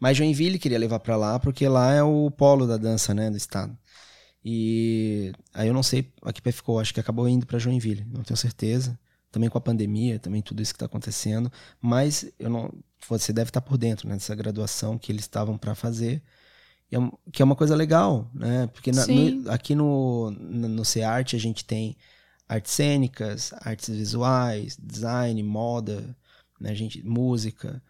mas 0.00 0.16
Joinville 0.16 0.58
queria 0.58 0.78
levar 0.78 0.98
para 1.00 1.16
lá 1.16 1.38
porque 1.38 1.68
lá 1.68 1.92
é 1.92 2.02
o 2.02 2.30
polo 2.30 2.66
da 2.66 2.76
dança, 2.76 3.14
né, 3.14 3.30
do 3.30 3.36
estado. 3.36 3.76
E 4.44 5.32
aí 5.52 5.68
eu 5.68 5.74
não 5.74 5.82
sei 5.82 6.10
a 6.22 6.32
que 6.32 6.40
pé 6.40 6.50
ficou, 6.50 6.80
acho 6.80 6.94
que 6.94 7.00
acabou 7.00 7.28
indo 7.28 7.46
para 7.46 7.58
Joinville, 7.58 8.06
não 8.10 8.22
tenho 8.22 8.36
certeza. 8.36 8.98
Também 9.30 9.48
com 9.48 9.58
a 9.58 9.60
pandemia, 9.60 10.18
também 10.18 10.42
tudo 10.42 10.60
isso 10.60 10.72
que 10.72 10.76
está 10.76 10.86
acontecendo, 10.86 11.52
mas 11.80 12.28
eu 12.36 12.50
não, 12.50 12.72
você 13.08 13.32
deve 13.32 13.50
estar 13.50 13.60
tá 13.60 13.66
por 13.66 13.78
dentro 13.78 14.08
né, 14.08 14.14
dessa 14.14 14.34
graduação 14.34 14.98
que 14.98 15.12
eles 15.12 15.22
estavam 15.22 15.56
para 15.56 15.74
fazer, 15.74 16.20
é, 16.90 16.96
que 17.30 17.40
é 17.40 17.44
uma 17.44 17.54
coisa 17.54 17.76
legal, 17.76 18.28
né? 18.34 18.66
Porque 18.72 18.90
na, 18.90 19.06
no, 19.06 19.50
aqui 19.50 19.76
no, 19.76 20.32
no, 20.32 20.68
no 20.68 20.84
CEART 20.84 21.34
a 21.34 21.38
gente 21.38 21.64
tem 21.64 21.96
artes 22.48 22.72
cênicas, 22.72 23.52
artes 23.60 23.88
visuais, 23.88 24.76
design, 24.76 25.40
moda, 25.44 26.16
né, 26.60 26.74
gente, 26.74 27.00
música. 27.06 27.80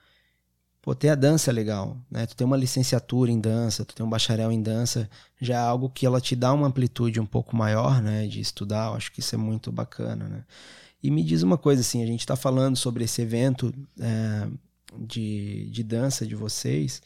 Pô, 0.83 0.95
ter 0.95 1.11
a 1.11 1.15
dança 1.15 1.51
é 1.51 1.53
legal, 1.53 1.99
né? 2.11 2.27
Tu 2.27 2.35
tem 2.35 2.47
uma 2.47 2.57
licenciatura 2.57 3.31
em 3.31 3.39
dança, 3.39 3.85
tu 3.85 3.95
tem 3.95 4.05
um 4.05 4.09
bacharel 4.09 4.51
em 4.51 4.63
dança, 4.63 5.11
já 5.41 5.55
é 5.55 5.59
algo 5.59 5.91
que 5.91 6.07
ela 6.07 6.21
te 6.21 6.35
dá 6.35 6.53
uma 6.55 6.69
amplitude 6.69 7.21
um 7.21 7.27
pouco 7.27 7.55
maior, 7.55 8.01
né? 8.01 8.27
De 8.27 8.41
estudar, 8.41 8.89
eu 8.89 8.95
acho 8.95 9.13
que 9.13 9.21
isso 9.21 9.35
é 9.35 9.39
muito 9.39 9.71
bacana, 9.71 10.27
né? 10.27 10.45
E 11.03 11.11
me 11.11 11.23
diz 11.23 11.43
uma 11.43 11.59
coisa, 11.59 11.83
assim, 11.83 12.03
a 12.03 12.07
gente 12.07 12.21
está 12.21 12.37
falando 12.37 12.77
sobre 12.77 13.05
esse 13.05 13.21
evento 13.23 13.75
é, 14.01 14.49
de, 14.99 15.69
de 15.71 15.83
dança 15.83 16.27
de 16.27 16.35
vocês, 16.35 17.03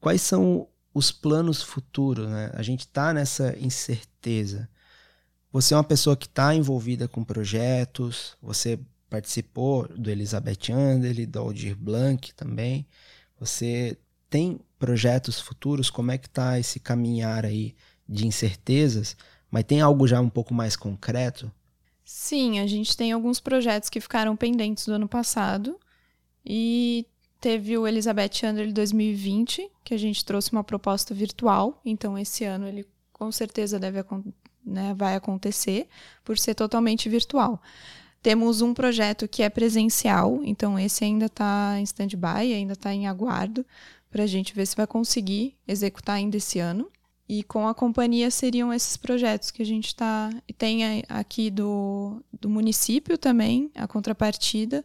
quais 0.00 0.20
são 0.22 0.68
os 0.92 1.10
planos 1.12 1.62
futuros, 1.62 2.28
né? 2.28 2.50
A 2.54 2.62
gente 2.62 2.80
está 2.80 3.12
nessa 3.12 3.56
incerteza. 3.58 4.68
Você 5.52 5.72
é 5.74 5.76
uma 5.76 5.84
pessoa 5.84 6.16
que 6.16 6.26
está 6.26 6.54
envolvida 6.54 7.06
com 7.06 7.22
projetos, 7.24 8.36
você 8.42 8.78
participou 9.14 9.86
do 9.96 10.10
Elizabeth 10.10 10.72
Anderle, 10.72 11.24
do 11.24 11.38
Aldir 11.38 11.76
Blanc 11.76 12.34
também. 12.34 12.84
Você 13.38 13.96
tem 14.28 14.58
projetos 14.76 15.38
futuros? 15.38 15.88
Como 15.88 16.10
é 16.10 16.18
que 16.18 16.26
está 16.26 16.58
esse 16.58 16.80
caminhar 16.80 17.46
aí 17.46 17.76
de 18.08 18.26
incertezas? 18.26 19.16
Mas 19.48 19.62
tem 19.62 19.80
algo 19.80 20.08
já 20.08 20.20
um 20.20 20.28
pouco 20.28 20.52
mais 20.52 20.74
concreto? 20.74 21.50
Sim, 22.04 22.58
a 22.58 22.66
gente 22.66 22.96
tem 22.96 23.12
alguns 23.12 23.38
projetos 23.38 23.88
que 23.88 24.00
ficaram 24.00 24.34
pendentes 24.34 24.84
do 24.84 24.94
ano 24.94 25.06
passado. 25.06 25.78
E 26.44 27.06
teve 27.40 27.78
o 27.78 27.86
Elizabeth 27.86 28.44
Anderle 28.44 28.72
2020, 28.72 29.70
que 29.84 29.94
a 29.94 29.98
gente 29.98 30.24
trouxe 30.24 30.50
uma 30.50 30.64
proposta 30.64 31.14
virtual. 31.14 31.80
Então, 31.84 32.18
esse 32.18 32.42
ano 32.44 32.66
ele 32.66 32.84
com 33.12 33.30
certeza 33.30 33.78
deve, 33.78 34.04
né, 34.66 34.92
vai 34.92 35.14
acontecer, 35.14 35.86
por 36.24 36.36
ser 36.36 36.56
totalmente 36.56 37.08
virtual. 37.08 37.62
Temos 38.24 38.62
um 38.62 38.72
projeto 38.72 39.28
que 39.28 39.42
é 39.42 39.50
presencial, 39.50 40.40
então 40.44 40.78
esse 40.78 41.04
ainda 41.04 41.26
está 41.26 41.74
em 41.78 41.82
stand-by, 41.82 42.54
ainda 42.54 42.72
está 42.72 42.90
em 42.90 43.06
aguardo, 43.06 43.66
para 44.10 44.22
a 44.22 44.26
gente 44.26 44.54
ver 44.54 44.64
se 44.64 44.74
vai 44.74 44.86
conseguir 44.86 45.54
executar 45.68 46.16
ainda 46.16 46.38
esse 46.38 46.58
ano. 46.58 46.90
E 47.28 47.42
com 47.42 47.68
a 47.68 47.74
companhia 47.74 48.30
seriam 48.30 48.72
esses 48.72 48.96
projetos 48.96 49.50
que 49.50 49.60
a 49.60 49.66
gente 49.66 49.88
está. 49.88 50.30
Tem 50.56 51.04
aqui 51.06 51.50
do, 51.50 52.24
do 52.40 52.48
município 52.48 53.18
também, 53.18 53.70
a 53.74 53.86
contrapartida 53.86 54.82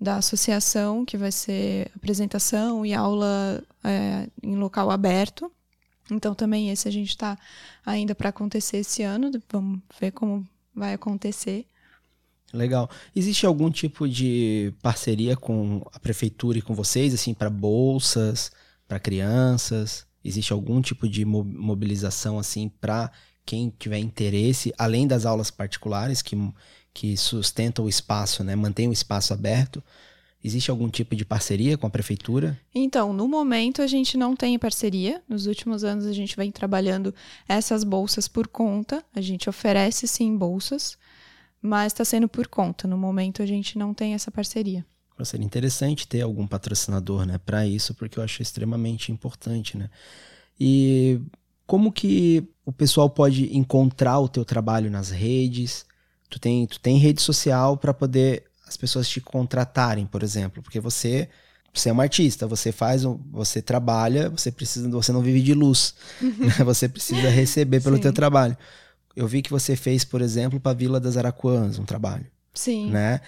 da 0.00 0.18
associação, 0.18 1.04
que 1.04 1.16
vai 1.16 1.32
ser 1.32 1.90
apresentação 1.96 2.86
e 2.86 2.94
aula 2.94 3.60
é, 3.82 4.28
em 4.40 4.54
local 4.54 4.88
aberto. 4.92 5.50
Então 6.08 6.32
também 6.32 6.70
esse 6.70 6.86
a 6.86 6.92
gente 6.92 7.08
está 7.08 7.36
ainda 7.84 8.14
para 8.14 8.28
acontecer 8.28 8.76
esse 8.76 9.02
ano. 9.02 9.32
Vamos 9.50 9.80
ver 10.00 10.12
como 10.12 10.46
vai 10.72 10.94
acontecer. 10.94 11.66
Legal. 12.52 12.88
Existe 13.14 13.44
algum 13.44 13.70
tipo 13.70 14.08
de 14.08 14.72
parceria 14.82 15.36
com 15.36 15.82
a 15.92 15.98
prefeitura 15.98 16.58
e 16.58 16.62
com 16.62 16.74
vocês, 16.74 17.12
assim, 17.12 17.34
para 17.34 17.50
bolsas, 17.50 18.50
para 18.86 18.98
crianças? 18.98 20.06
Existe 20.24 20.52
algum 20.52 20.80
tipo 20.80 21.08
de 21.08 21.24
mobilização, 21.24 22.38
assim, 22.38 22.68
para 22.80 23.10
quem 23.44 23.72
tiver 23.78 23.98
interesse, 23.98 24.72
além 24.78 25.06
das 25.06 25.26
aulas 25.26 25.50
particulares 25.50 26.22
que, 26.22 26.36
que 26.92 27.16
sustentam 27.16 27.84
o 27.84 27.88
espaço, 27.88 28.42
né? 28.42 28.56
Mantém 28.56 28.88
o 28.88 28.92
espaço 28.92 29.32
aberto. 29.32 29.82
Existe 30.42 30.70
algum 30.70 30.88
tipo 30.88 31.16
de 31.16 31.24
parceria 31.24 31.76
com 31.76 31.86
a 31.86 31.90
prefeitura? 31.90 32.58
Então, 32.74 33.12
no 33.12 33.26
momento 33.26 33.82
a 33.82 33.86
gente 33.86 34.16
não 34.16 34.36
tem 34.36 34.58
parceria. 34.58 35.20
Nos 35.28 35.46
últimos 35.46 35.82
anos 35.82 36.06
a 36.06 36.12
gente 36.12 36.36
vem 36.36 36.50
trabalhando 36.50 37.14
essas 37.48 37.82
bolsas 37.84 38.28
por 38.28 38.46
conta. 38.46 39.04
A 39.14 39.20
gente 39.20 39.50
oferece 39.50 40.06
sim 40.06 40.36
bolsas 40.36 40.96
mas 41.60 41.92
está 41.92 42.04
sendo 42.04 42.28
por 42.28 42.46
conta. 42.46 42.86
No 42.86 42.96
momento 42.96 43.42
a 43.42 43.46
gente 43.46 43.78
não 43.78 43.92
tem 43.92 44.14
essa 44.14 44.30
parceria. 44.30 44.84
Seria 45.24 45.44
interessante 45.44 46.06
ter 46.06 46.20
algum 46.20 46.46
patrocinador, 46.46 47.26
né, 47.26 47.38
para 47.38 47.66
isso, 47.66 47.92
porque 47.92 48.20
eu 48.20 48.22
acho 48.22 48.40
extremamente 48.40 49.10
importante, 49.10 49.76
né? 49.76 49.90
E 50.60 51.20
como 51.66 51.90
que 51.90 52.48
o 52.64 52.72
pessoal 52.72 53.10
pode 53.10 53.56
encontrar 53.56 54.20
o 54.20 54.28
teu 54.28 54.44
trabalho 54.44 54.88
nas 54.88 55.10
redes? 55.10 55.84
Tu 56.30 56.38
tem, 56.38 56.66
tu 56.66 56.78
tem 56.78 56.98
rede 56.98 57.20
social 57.20 57.76
para 57.76 57.92
poder 57.92 58.44
as 58.66 58.76
pessoas 58.76 59.08
te 59.08 59.20
contratarem, 59.20 60.06
por 60.06 60.22
exemplo, 60.22 60.62
porque 60.62 60.78
você 60.78 61.28
você 61.72 61.90
é 61.90 61.92
uma 61.92 62.02
artista, 62.02 62.46
você 62.46 62.72
faz, 62.72 63.02
você 63.30 63.62
trabalha, 63.62 64.30
você 64.30 64.50
precisa, 64.50 64.88
você 64.88 65.12
não 65.12 65.20
vive 65.20 65.40
de 65.40 65.54
luz, 65.54 65.94
né? 66.20 66.64
você 66.64 66.88
precisa 66.88 67.28
receber 67.28 67.80
pelo 67.80 67.96
Sim. 67.96 68.02
teu 68.02 68.12
trabalho. 68.12 68.56
Eu 69.18 69.26
vi 69.26 69.42
que 69.42 69.50
você 69.50 69.74
fez, 69.74 70.04
por 70.04 70.20
exemplo, 70.20 70.60
para 70.60 70.70
a 70.70 70.74
Vila 70.74 71.00
das 71.00 71.16
Araquãs 71.16 71.76
um 71.76 71.84
trabalho. 71.84 72.24
Sim. 72.54 72.88
Né? 72.88 73.20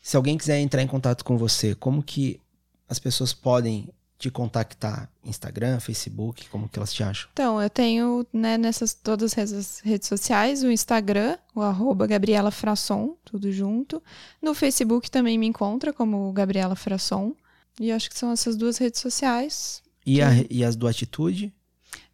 Se 0.00 0.16
alguém 0.16 0.38
quiser 0.38 0.60
entrar 0.60 0.80
em 0.82 0.86
contato 0.86 1.24
com 1.24 1.36
você, 1.36 1.74
como 1.74 2.00
que 2.00 2.40
as 2.88 3.00
pessoas 3.00 3.34
podem 3.34 3.88
te 4.16 4.30
contactar? 4.30 5.10
Instagram, 5.24 5.80
Facebook, 5.80 6.48
como 6.48 6.68
que 6.68 6.78
elas 6.78 6.94
te 6.94 7.02
acham? 7.02 7.28
Então, 7.32 7.60
eu 7.60 7.68
tenho 7.68 8.24
né, 8.32 8.56
nessas 8.56 8.94
todas 8.94 9.36
as 9.36 9.80
redes 9.80 10.06
sociais, 10.06 10.62
o 10.62 10.70
Instagram, 10.70 11.36
o 11.56 11.60
arroba 11.60 12.06
Gabriela 12.06 12.52
Frasson, 12.52 13.16
tudo 13.24 13.50
junto. 13.50 14.00
No 14.40 14.54
Facebook 14.54 15.10
também 15.10 15.36
me 15.36 15.48
encontra 15.48 15.92
como 15.92 16.32
Gabriela 16.32 16.76
Frasson. 16.76 17.34
E 17.80 17.90
acho 17.90 18.08
que 18.08 18.16
são 18.16 18.30
essas 18.30 18.54
duas 18.56 18.78
redes 18.78 19.00
sociais. 19.00 19.82
E, 20.06 20.14
que... 20.14 20.22
a, 20.22 20.30
e 20.48 20.64
as 20.64 20.76
do 20.76 20.86
Atitude? 20.86 21.52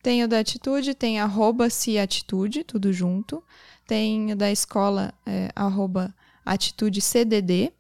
Tem 0.03 0.25
o 0.25 0.29
da 0.29 0.41
Atitude, 0.41 0.95
tem 0.95 1.21
arroba 1.21 1.71
se 1.71 1.97
atitude, 1.97 2.65
tudo 2.65 2.93
junto. 2.93 3.43
Tem 3.87 4.33
o 4.33 4.37
da 4.37 4.51
escola, 4.51 5.15
é, 5.25 5.51
arroba 5.55 6.13
atitude 6.45 7.01
CDD. 7.01 7.73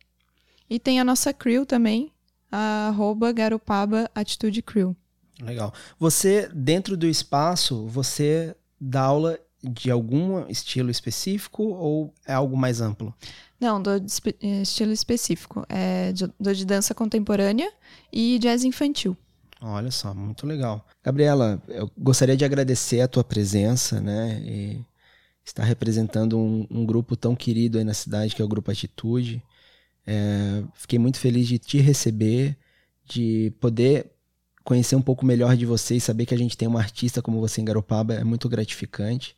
E 0.70 0.78
tem 0.78 1.00
a 1.00 1.04
nossa 1.04 1.32
crew 1.32 1.66
também, 1.66 2.12
arroba 2.50 3.32
garopaba 3.32 4.08
atitude 4.14 4.62
crew. 4.62 4.96
Legal. 5.40 5.74
Você, 5.98 6.48
dentro 6.54 6.96
do 6.96 7.06
espaço, 7.06 7.86
você 7.88 8.54
dá 8.80 9.02
aula 9.02 9.38
de 9.62 9.90
algum 9.90 10.46
estilo 10.48 10.90
específico 10.90 11.62
ou 11.62 12.14
é 12.26 12.32
algo 12.32 12.56
mais 12.56 12.80
amplo? 12.80 13.14
Não, 13.60 13.80
do 13.80 13.90
é, 13.90 14.62
estilo 14.62 14.92
específico. 14.92 15.64
É, 15.68 16.12
do 16.38 16.54
de 16.54 16.64
dança 16.64 16.94
contemporânea 16.94 17.70
e 18.12 18.38
jazz 18.38 18.64
infantil. 18.64 19.16
Olha 19.62 19.92
só, 19.92 20.12
muito 20.12 20.44
legal. 20.44 20.84
Gabriela, 21.04 21.62
eu 21.68 21.88
gostaria 21.96 22.36
de 22.36 22.44
agradecer 22.44 23.00
a 23.00 23.06
tua 23.06 23.22
presença, 23.22 24.00
né? 24.00 24.42
E 24.44 24.84
estar 25.44 25.62
representando 25.62 26.36
um, 26.36 26.66
um, 26.68 26.84
grupo 26.84 27.16
tão 27.16 27.36
querido 27.36 27.78
aí 27.78 27.84
na 27.84 27.94
cidade, 27.94 28.34
que 28.34 28.42
é 28.42 28.44
o 28.44 28.48
Grupo 28.48 28.72
Atitude. 28.72 29.40
É, 30.04 30.64
fiquei 30.74 30.98
muito 30.98 31.18
feliz 31.18 31.46
de 31.46 31.58
te 31.58 31.78
receber, 31.78 32.56
de 33.04 33.52
poder 33.60 34.10
conhecer 34.64 34.96
um 34.96 35.02
pouco 35.02 35.24
melhor 35.24 35.56
de 35.56 35.64
você 35.64 35.96
e 35.96 36.00
saber 36.00 36.26
que 36.26 36.34
a 36.34 36.38
gente 36.38 36.56
tem 36.56 36.66
uma 36.66 36.80
artista 36.80 37.22
como 37.22 37.40
você 37.40 37.60
em 37.60 37.64
Garopaba 37.64 38.14
é 38.14 38.24
muito 38.24 38.48
gratificante. 38.48 39.36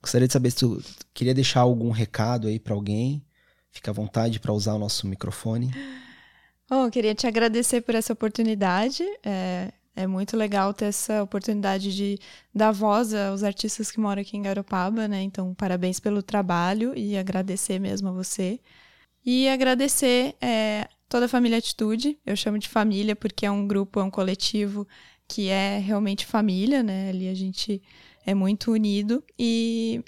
Gostaria 0.00 0.26
de 0.26 0.32
saber 0.32 0.50
se 0.50 0.58
tu 0.58 0.82
queria 1.12 1.34
deixar 1.34 1.60
algum 1.60 1.90
recado 1.90 2.48
aí 2.48 2.58
para 2.58 2.74
alguém. 2.74 3.22
Fica 3.70 3.90
à 3.90 3.94
vontade 3.94 4.40
para 4.40 4.52
usar 4.54 4.74
o 4.74 4.78
nosso 4.78 5.06
microfone. 5.06 5.70
Bom, 6.70 6.84
eu 6.84 6.90
queria 6.92 7.16
te 7.16 7.26
agradecer 7.26 7.80
por 7.80 7.96
essa 7.96 8.12
oportunidade. 8.12 9.02
É, 9.24 9.72
é 9.96 10.06
muito 10.06 10.36
legal 10.36 10.72
ter 10.72 10.84
essa 10.84 11.20
oportunidade 11.20 11.92
de 11.92 12.16
dar 12.54 12.70
voz 12.70 13.12
aos 13.12 13.42
artistas 13.42 13.90
que 13.90 13.98
moram 13.98 14.22
aqui 14.22 14.36
em 14.36 14.42
Garopaba, 14.42 15.08
né? 15.08 15.20
Então, 15.20 15.52
parabéns 15.52 15.98
pelo 15.98 16.22
trabalho 16.22 16.96
e 16.96 17.18
agradecer 17.18 17.80
mesmo 17.80 18.10
a 18.10 18.12
você. 18.12 18.60
E 19.26 19.48
agradecer 19.48 20.36
é, 20.40 20.88
toda 21.08 21.26
a 21.26 21.28
família 21.28 21.58
Atitude. 21.58 22.16
Eu 22.24 22.36
chamo 22.36 22.56
de 22.56 22.68
família 22.68 23.16
porque 23.16 23.44
é 23.44 23.50
um 23.50 23.66
grupo, 23.66 23.98
é 23.98 24.04
um 24.04 24.10
coletivo 24.10 24.86
que 25.26 25.48
é 25.48 25.78
realmente 25.78 26.24
família, 26.24 26.84
né? 26.84 27.08
Ali 27.08 27.28
a 27.28 27.34
gente 27.34 27.82
é 28.24 28.32
muito 28.32 28.70
unido. 28.70 29.24
E 29.36 30.04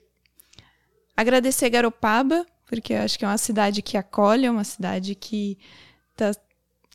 agradecer 1.16 1.68
Garopaba, 1.70 2.46
porque 2.68 2.92
eu 2.92 3.00
acho 3.00 3.18
que 3.18 3.24
é 3.24 3.28
uma 3.28 3.36
cidade 3.36 3.82
que 3.82 3.96
acolhe, 3.96 4.46
é 4.46 4.50
uma 4.50 4.62
cidade 4.62 5.16
que 5.16 5.58
está 6.12 6.32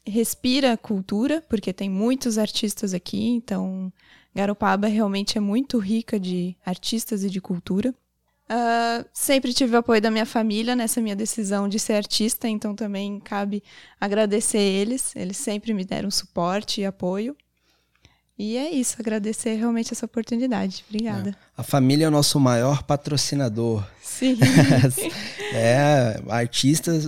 respira 0.09 0.77
cultura, 0.77 1.43
porque 1.47 1.73
tem 1.73 1.89
muitos 1.89 2.37
artistas 2.37 2.93
aqui, 2.93 3.27
então 3.29 3.91
Garopaba 4.33 4.87
realmente 4.87 5.37
é 5.37 5.41
muito 5.41 5.77
rica 5.79 6.19
de 6.19 6.55
artistas 6.65 7.23
e 7.23 7.29
de 7.29 7.41
cultura. 7.41 7.93
Uh, 8.49 9.05
sempre 9.11 9.53
tive 9.53 9.75
o 9.75 9.79
apoio 9.79 10.01
da 10.01 10.09
minha 10.09 10.25
família 10.25 10.75
nessa 10.75 11.01
minha 11.01 11.15
decisão 11.15 11.67
de 11.67 11.77
ser 11.79 11.93
artista, 11.93 12.47
então 12.47 12.73
também 12.73 13.19
cabe 13.19 13.61
agradecer 13.99 14.59
eles. 14.59 15.15
Eles 15.15 15.37
sempre 15.37 15.73
me 15.73 15.83
deram 15.83 16.09
suporte 16.09 16.81
e 16.81 16.85
apoio. 16.85 17.35
E 18.39 18.55
é 18.55 18.69
isso, 18.69 18.97
agradecer 18.99 19.55
realmente 19.55 19.91
essa 19.91 20.05
oportunidade. 20.05 20.85
Obrigada. 20.87 21.31
É. 21.31 21.35
A 21.57 21.63
família 21.63 22.05
é 22.05 22.07
o 22.07 22.11
nosso 22.11 22.39
maior 22.39 22.83
patrocinador. 22.83 23.83
Sim. 23.99 24.37
é, 25.53 26.21
artistas, 26.29 27.05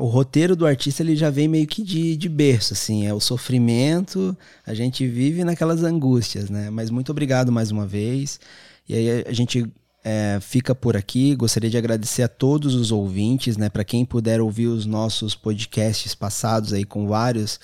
o 0.00 0.06
roteiro 0.06 0.54
do 0.54 0.66
artista 0.66 1.02
ele 1.02 1.16
já 1.16 1.30
vem 1.30 1.48
meio 1.48 1.66
que 1.66 1.82
de, 1.82 2.14
de 2.14 2.28
berço, 2.28 2.74
assim, 2.74 3.06
é 3.06 3.14
o 3.14 3.20
sofrimento, 3.20 4.36
a 4.66 4.74
gente 4.74 5.06
vive 5.06 5.44
naquelas 5.44 5.82
angústias, 5.82 6.50
né? 6.50 6.68
Mas 6.68 6.90
muito 6.90 7.10
obrigado 7.10 7.50
mais 7.50 7.70
uma 7.70 7.86
vez. 7.86 8.38
E 8.86 8.94
aí 8.94 9.24
a 9.26 9.32
gente 9.32 9.66
é, 10.04 10.38
fica 10.42 10.74
por 10.74 10.94
aqui. 10.94 11.34
Gostaria 11.34 11.70
de 11.70 11.78
agradecer 11.78 12.22
a 12.22 12.28
todos 12.28 12.74
os 12.74 12.92
ouvintes, 12.92 13.56
né? 13.56 13.70
Para 13.70 13.84
quem 13.84 14.04
puder 14.04 14.42
ouvir 14.42 14.66
os 14.66 14.84
nossos 14.84 15.34
podcasts 15.34 16.14
passados 16.14 16.74
aí 16.74 16.84
com 16.84 17.06
vários 17.06 17.58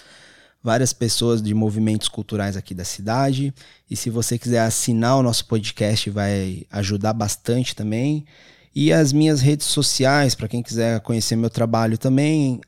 várias 0.66 0.92
pessoas 0.92 1.40
de 1.40 1.54
movimentos 1.54 2.08
culturais 2.08 2.56
aqui 2.56 2.74
da 2.74 2.84
cidade. 2.84 3.54
E 3.88 3.94
se 3.94 4.10
você 4.10 4.36
quiser 4.36 4.58
assinar 4.58 5.16
o 5.16 5.22
nosso 5.22 5.46
podcast, 5.46 6.10
vai 6.10 6.64
ajudar 6.72 7.12
bastante 7.12 7.72
também. 7.72 8.26
E 8.74 8.92
as 8.92 9.12
minhas 9.12 9.40
redes 9.40 9.68
sociais, 9.68 10.34
para 10.34 10.48
quem 10.48 10.64
quiser 10.64 10.98
conhecer 11.02 11.36
meu 11.36 11.48
trabalho 11.48 11.96
também, 11.96 12.60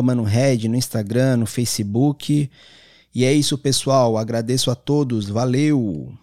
ManoRed 0.00 0.68
no 0.68 0.76
Instagram, 0.76 1.38
no 1.38 1.46
Facebook. 1.46 2.48
E 3.12 3.24
é 3.24 3.32
isso, 3.32 3.58
pessoal. 3.58 4.16
Agradeço 4.16 4.70
a 4.70 4.76
todos. 4.76 5.28
Valeu! 5.28 6.14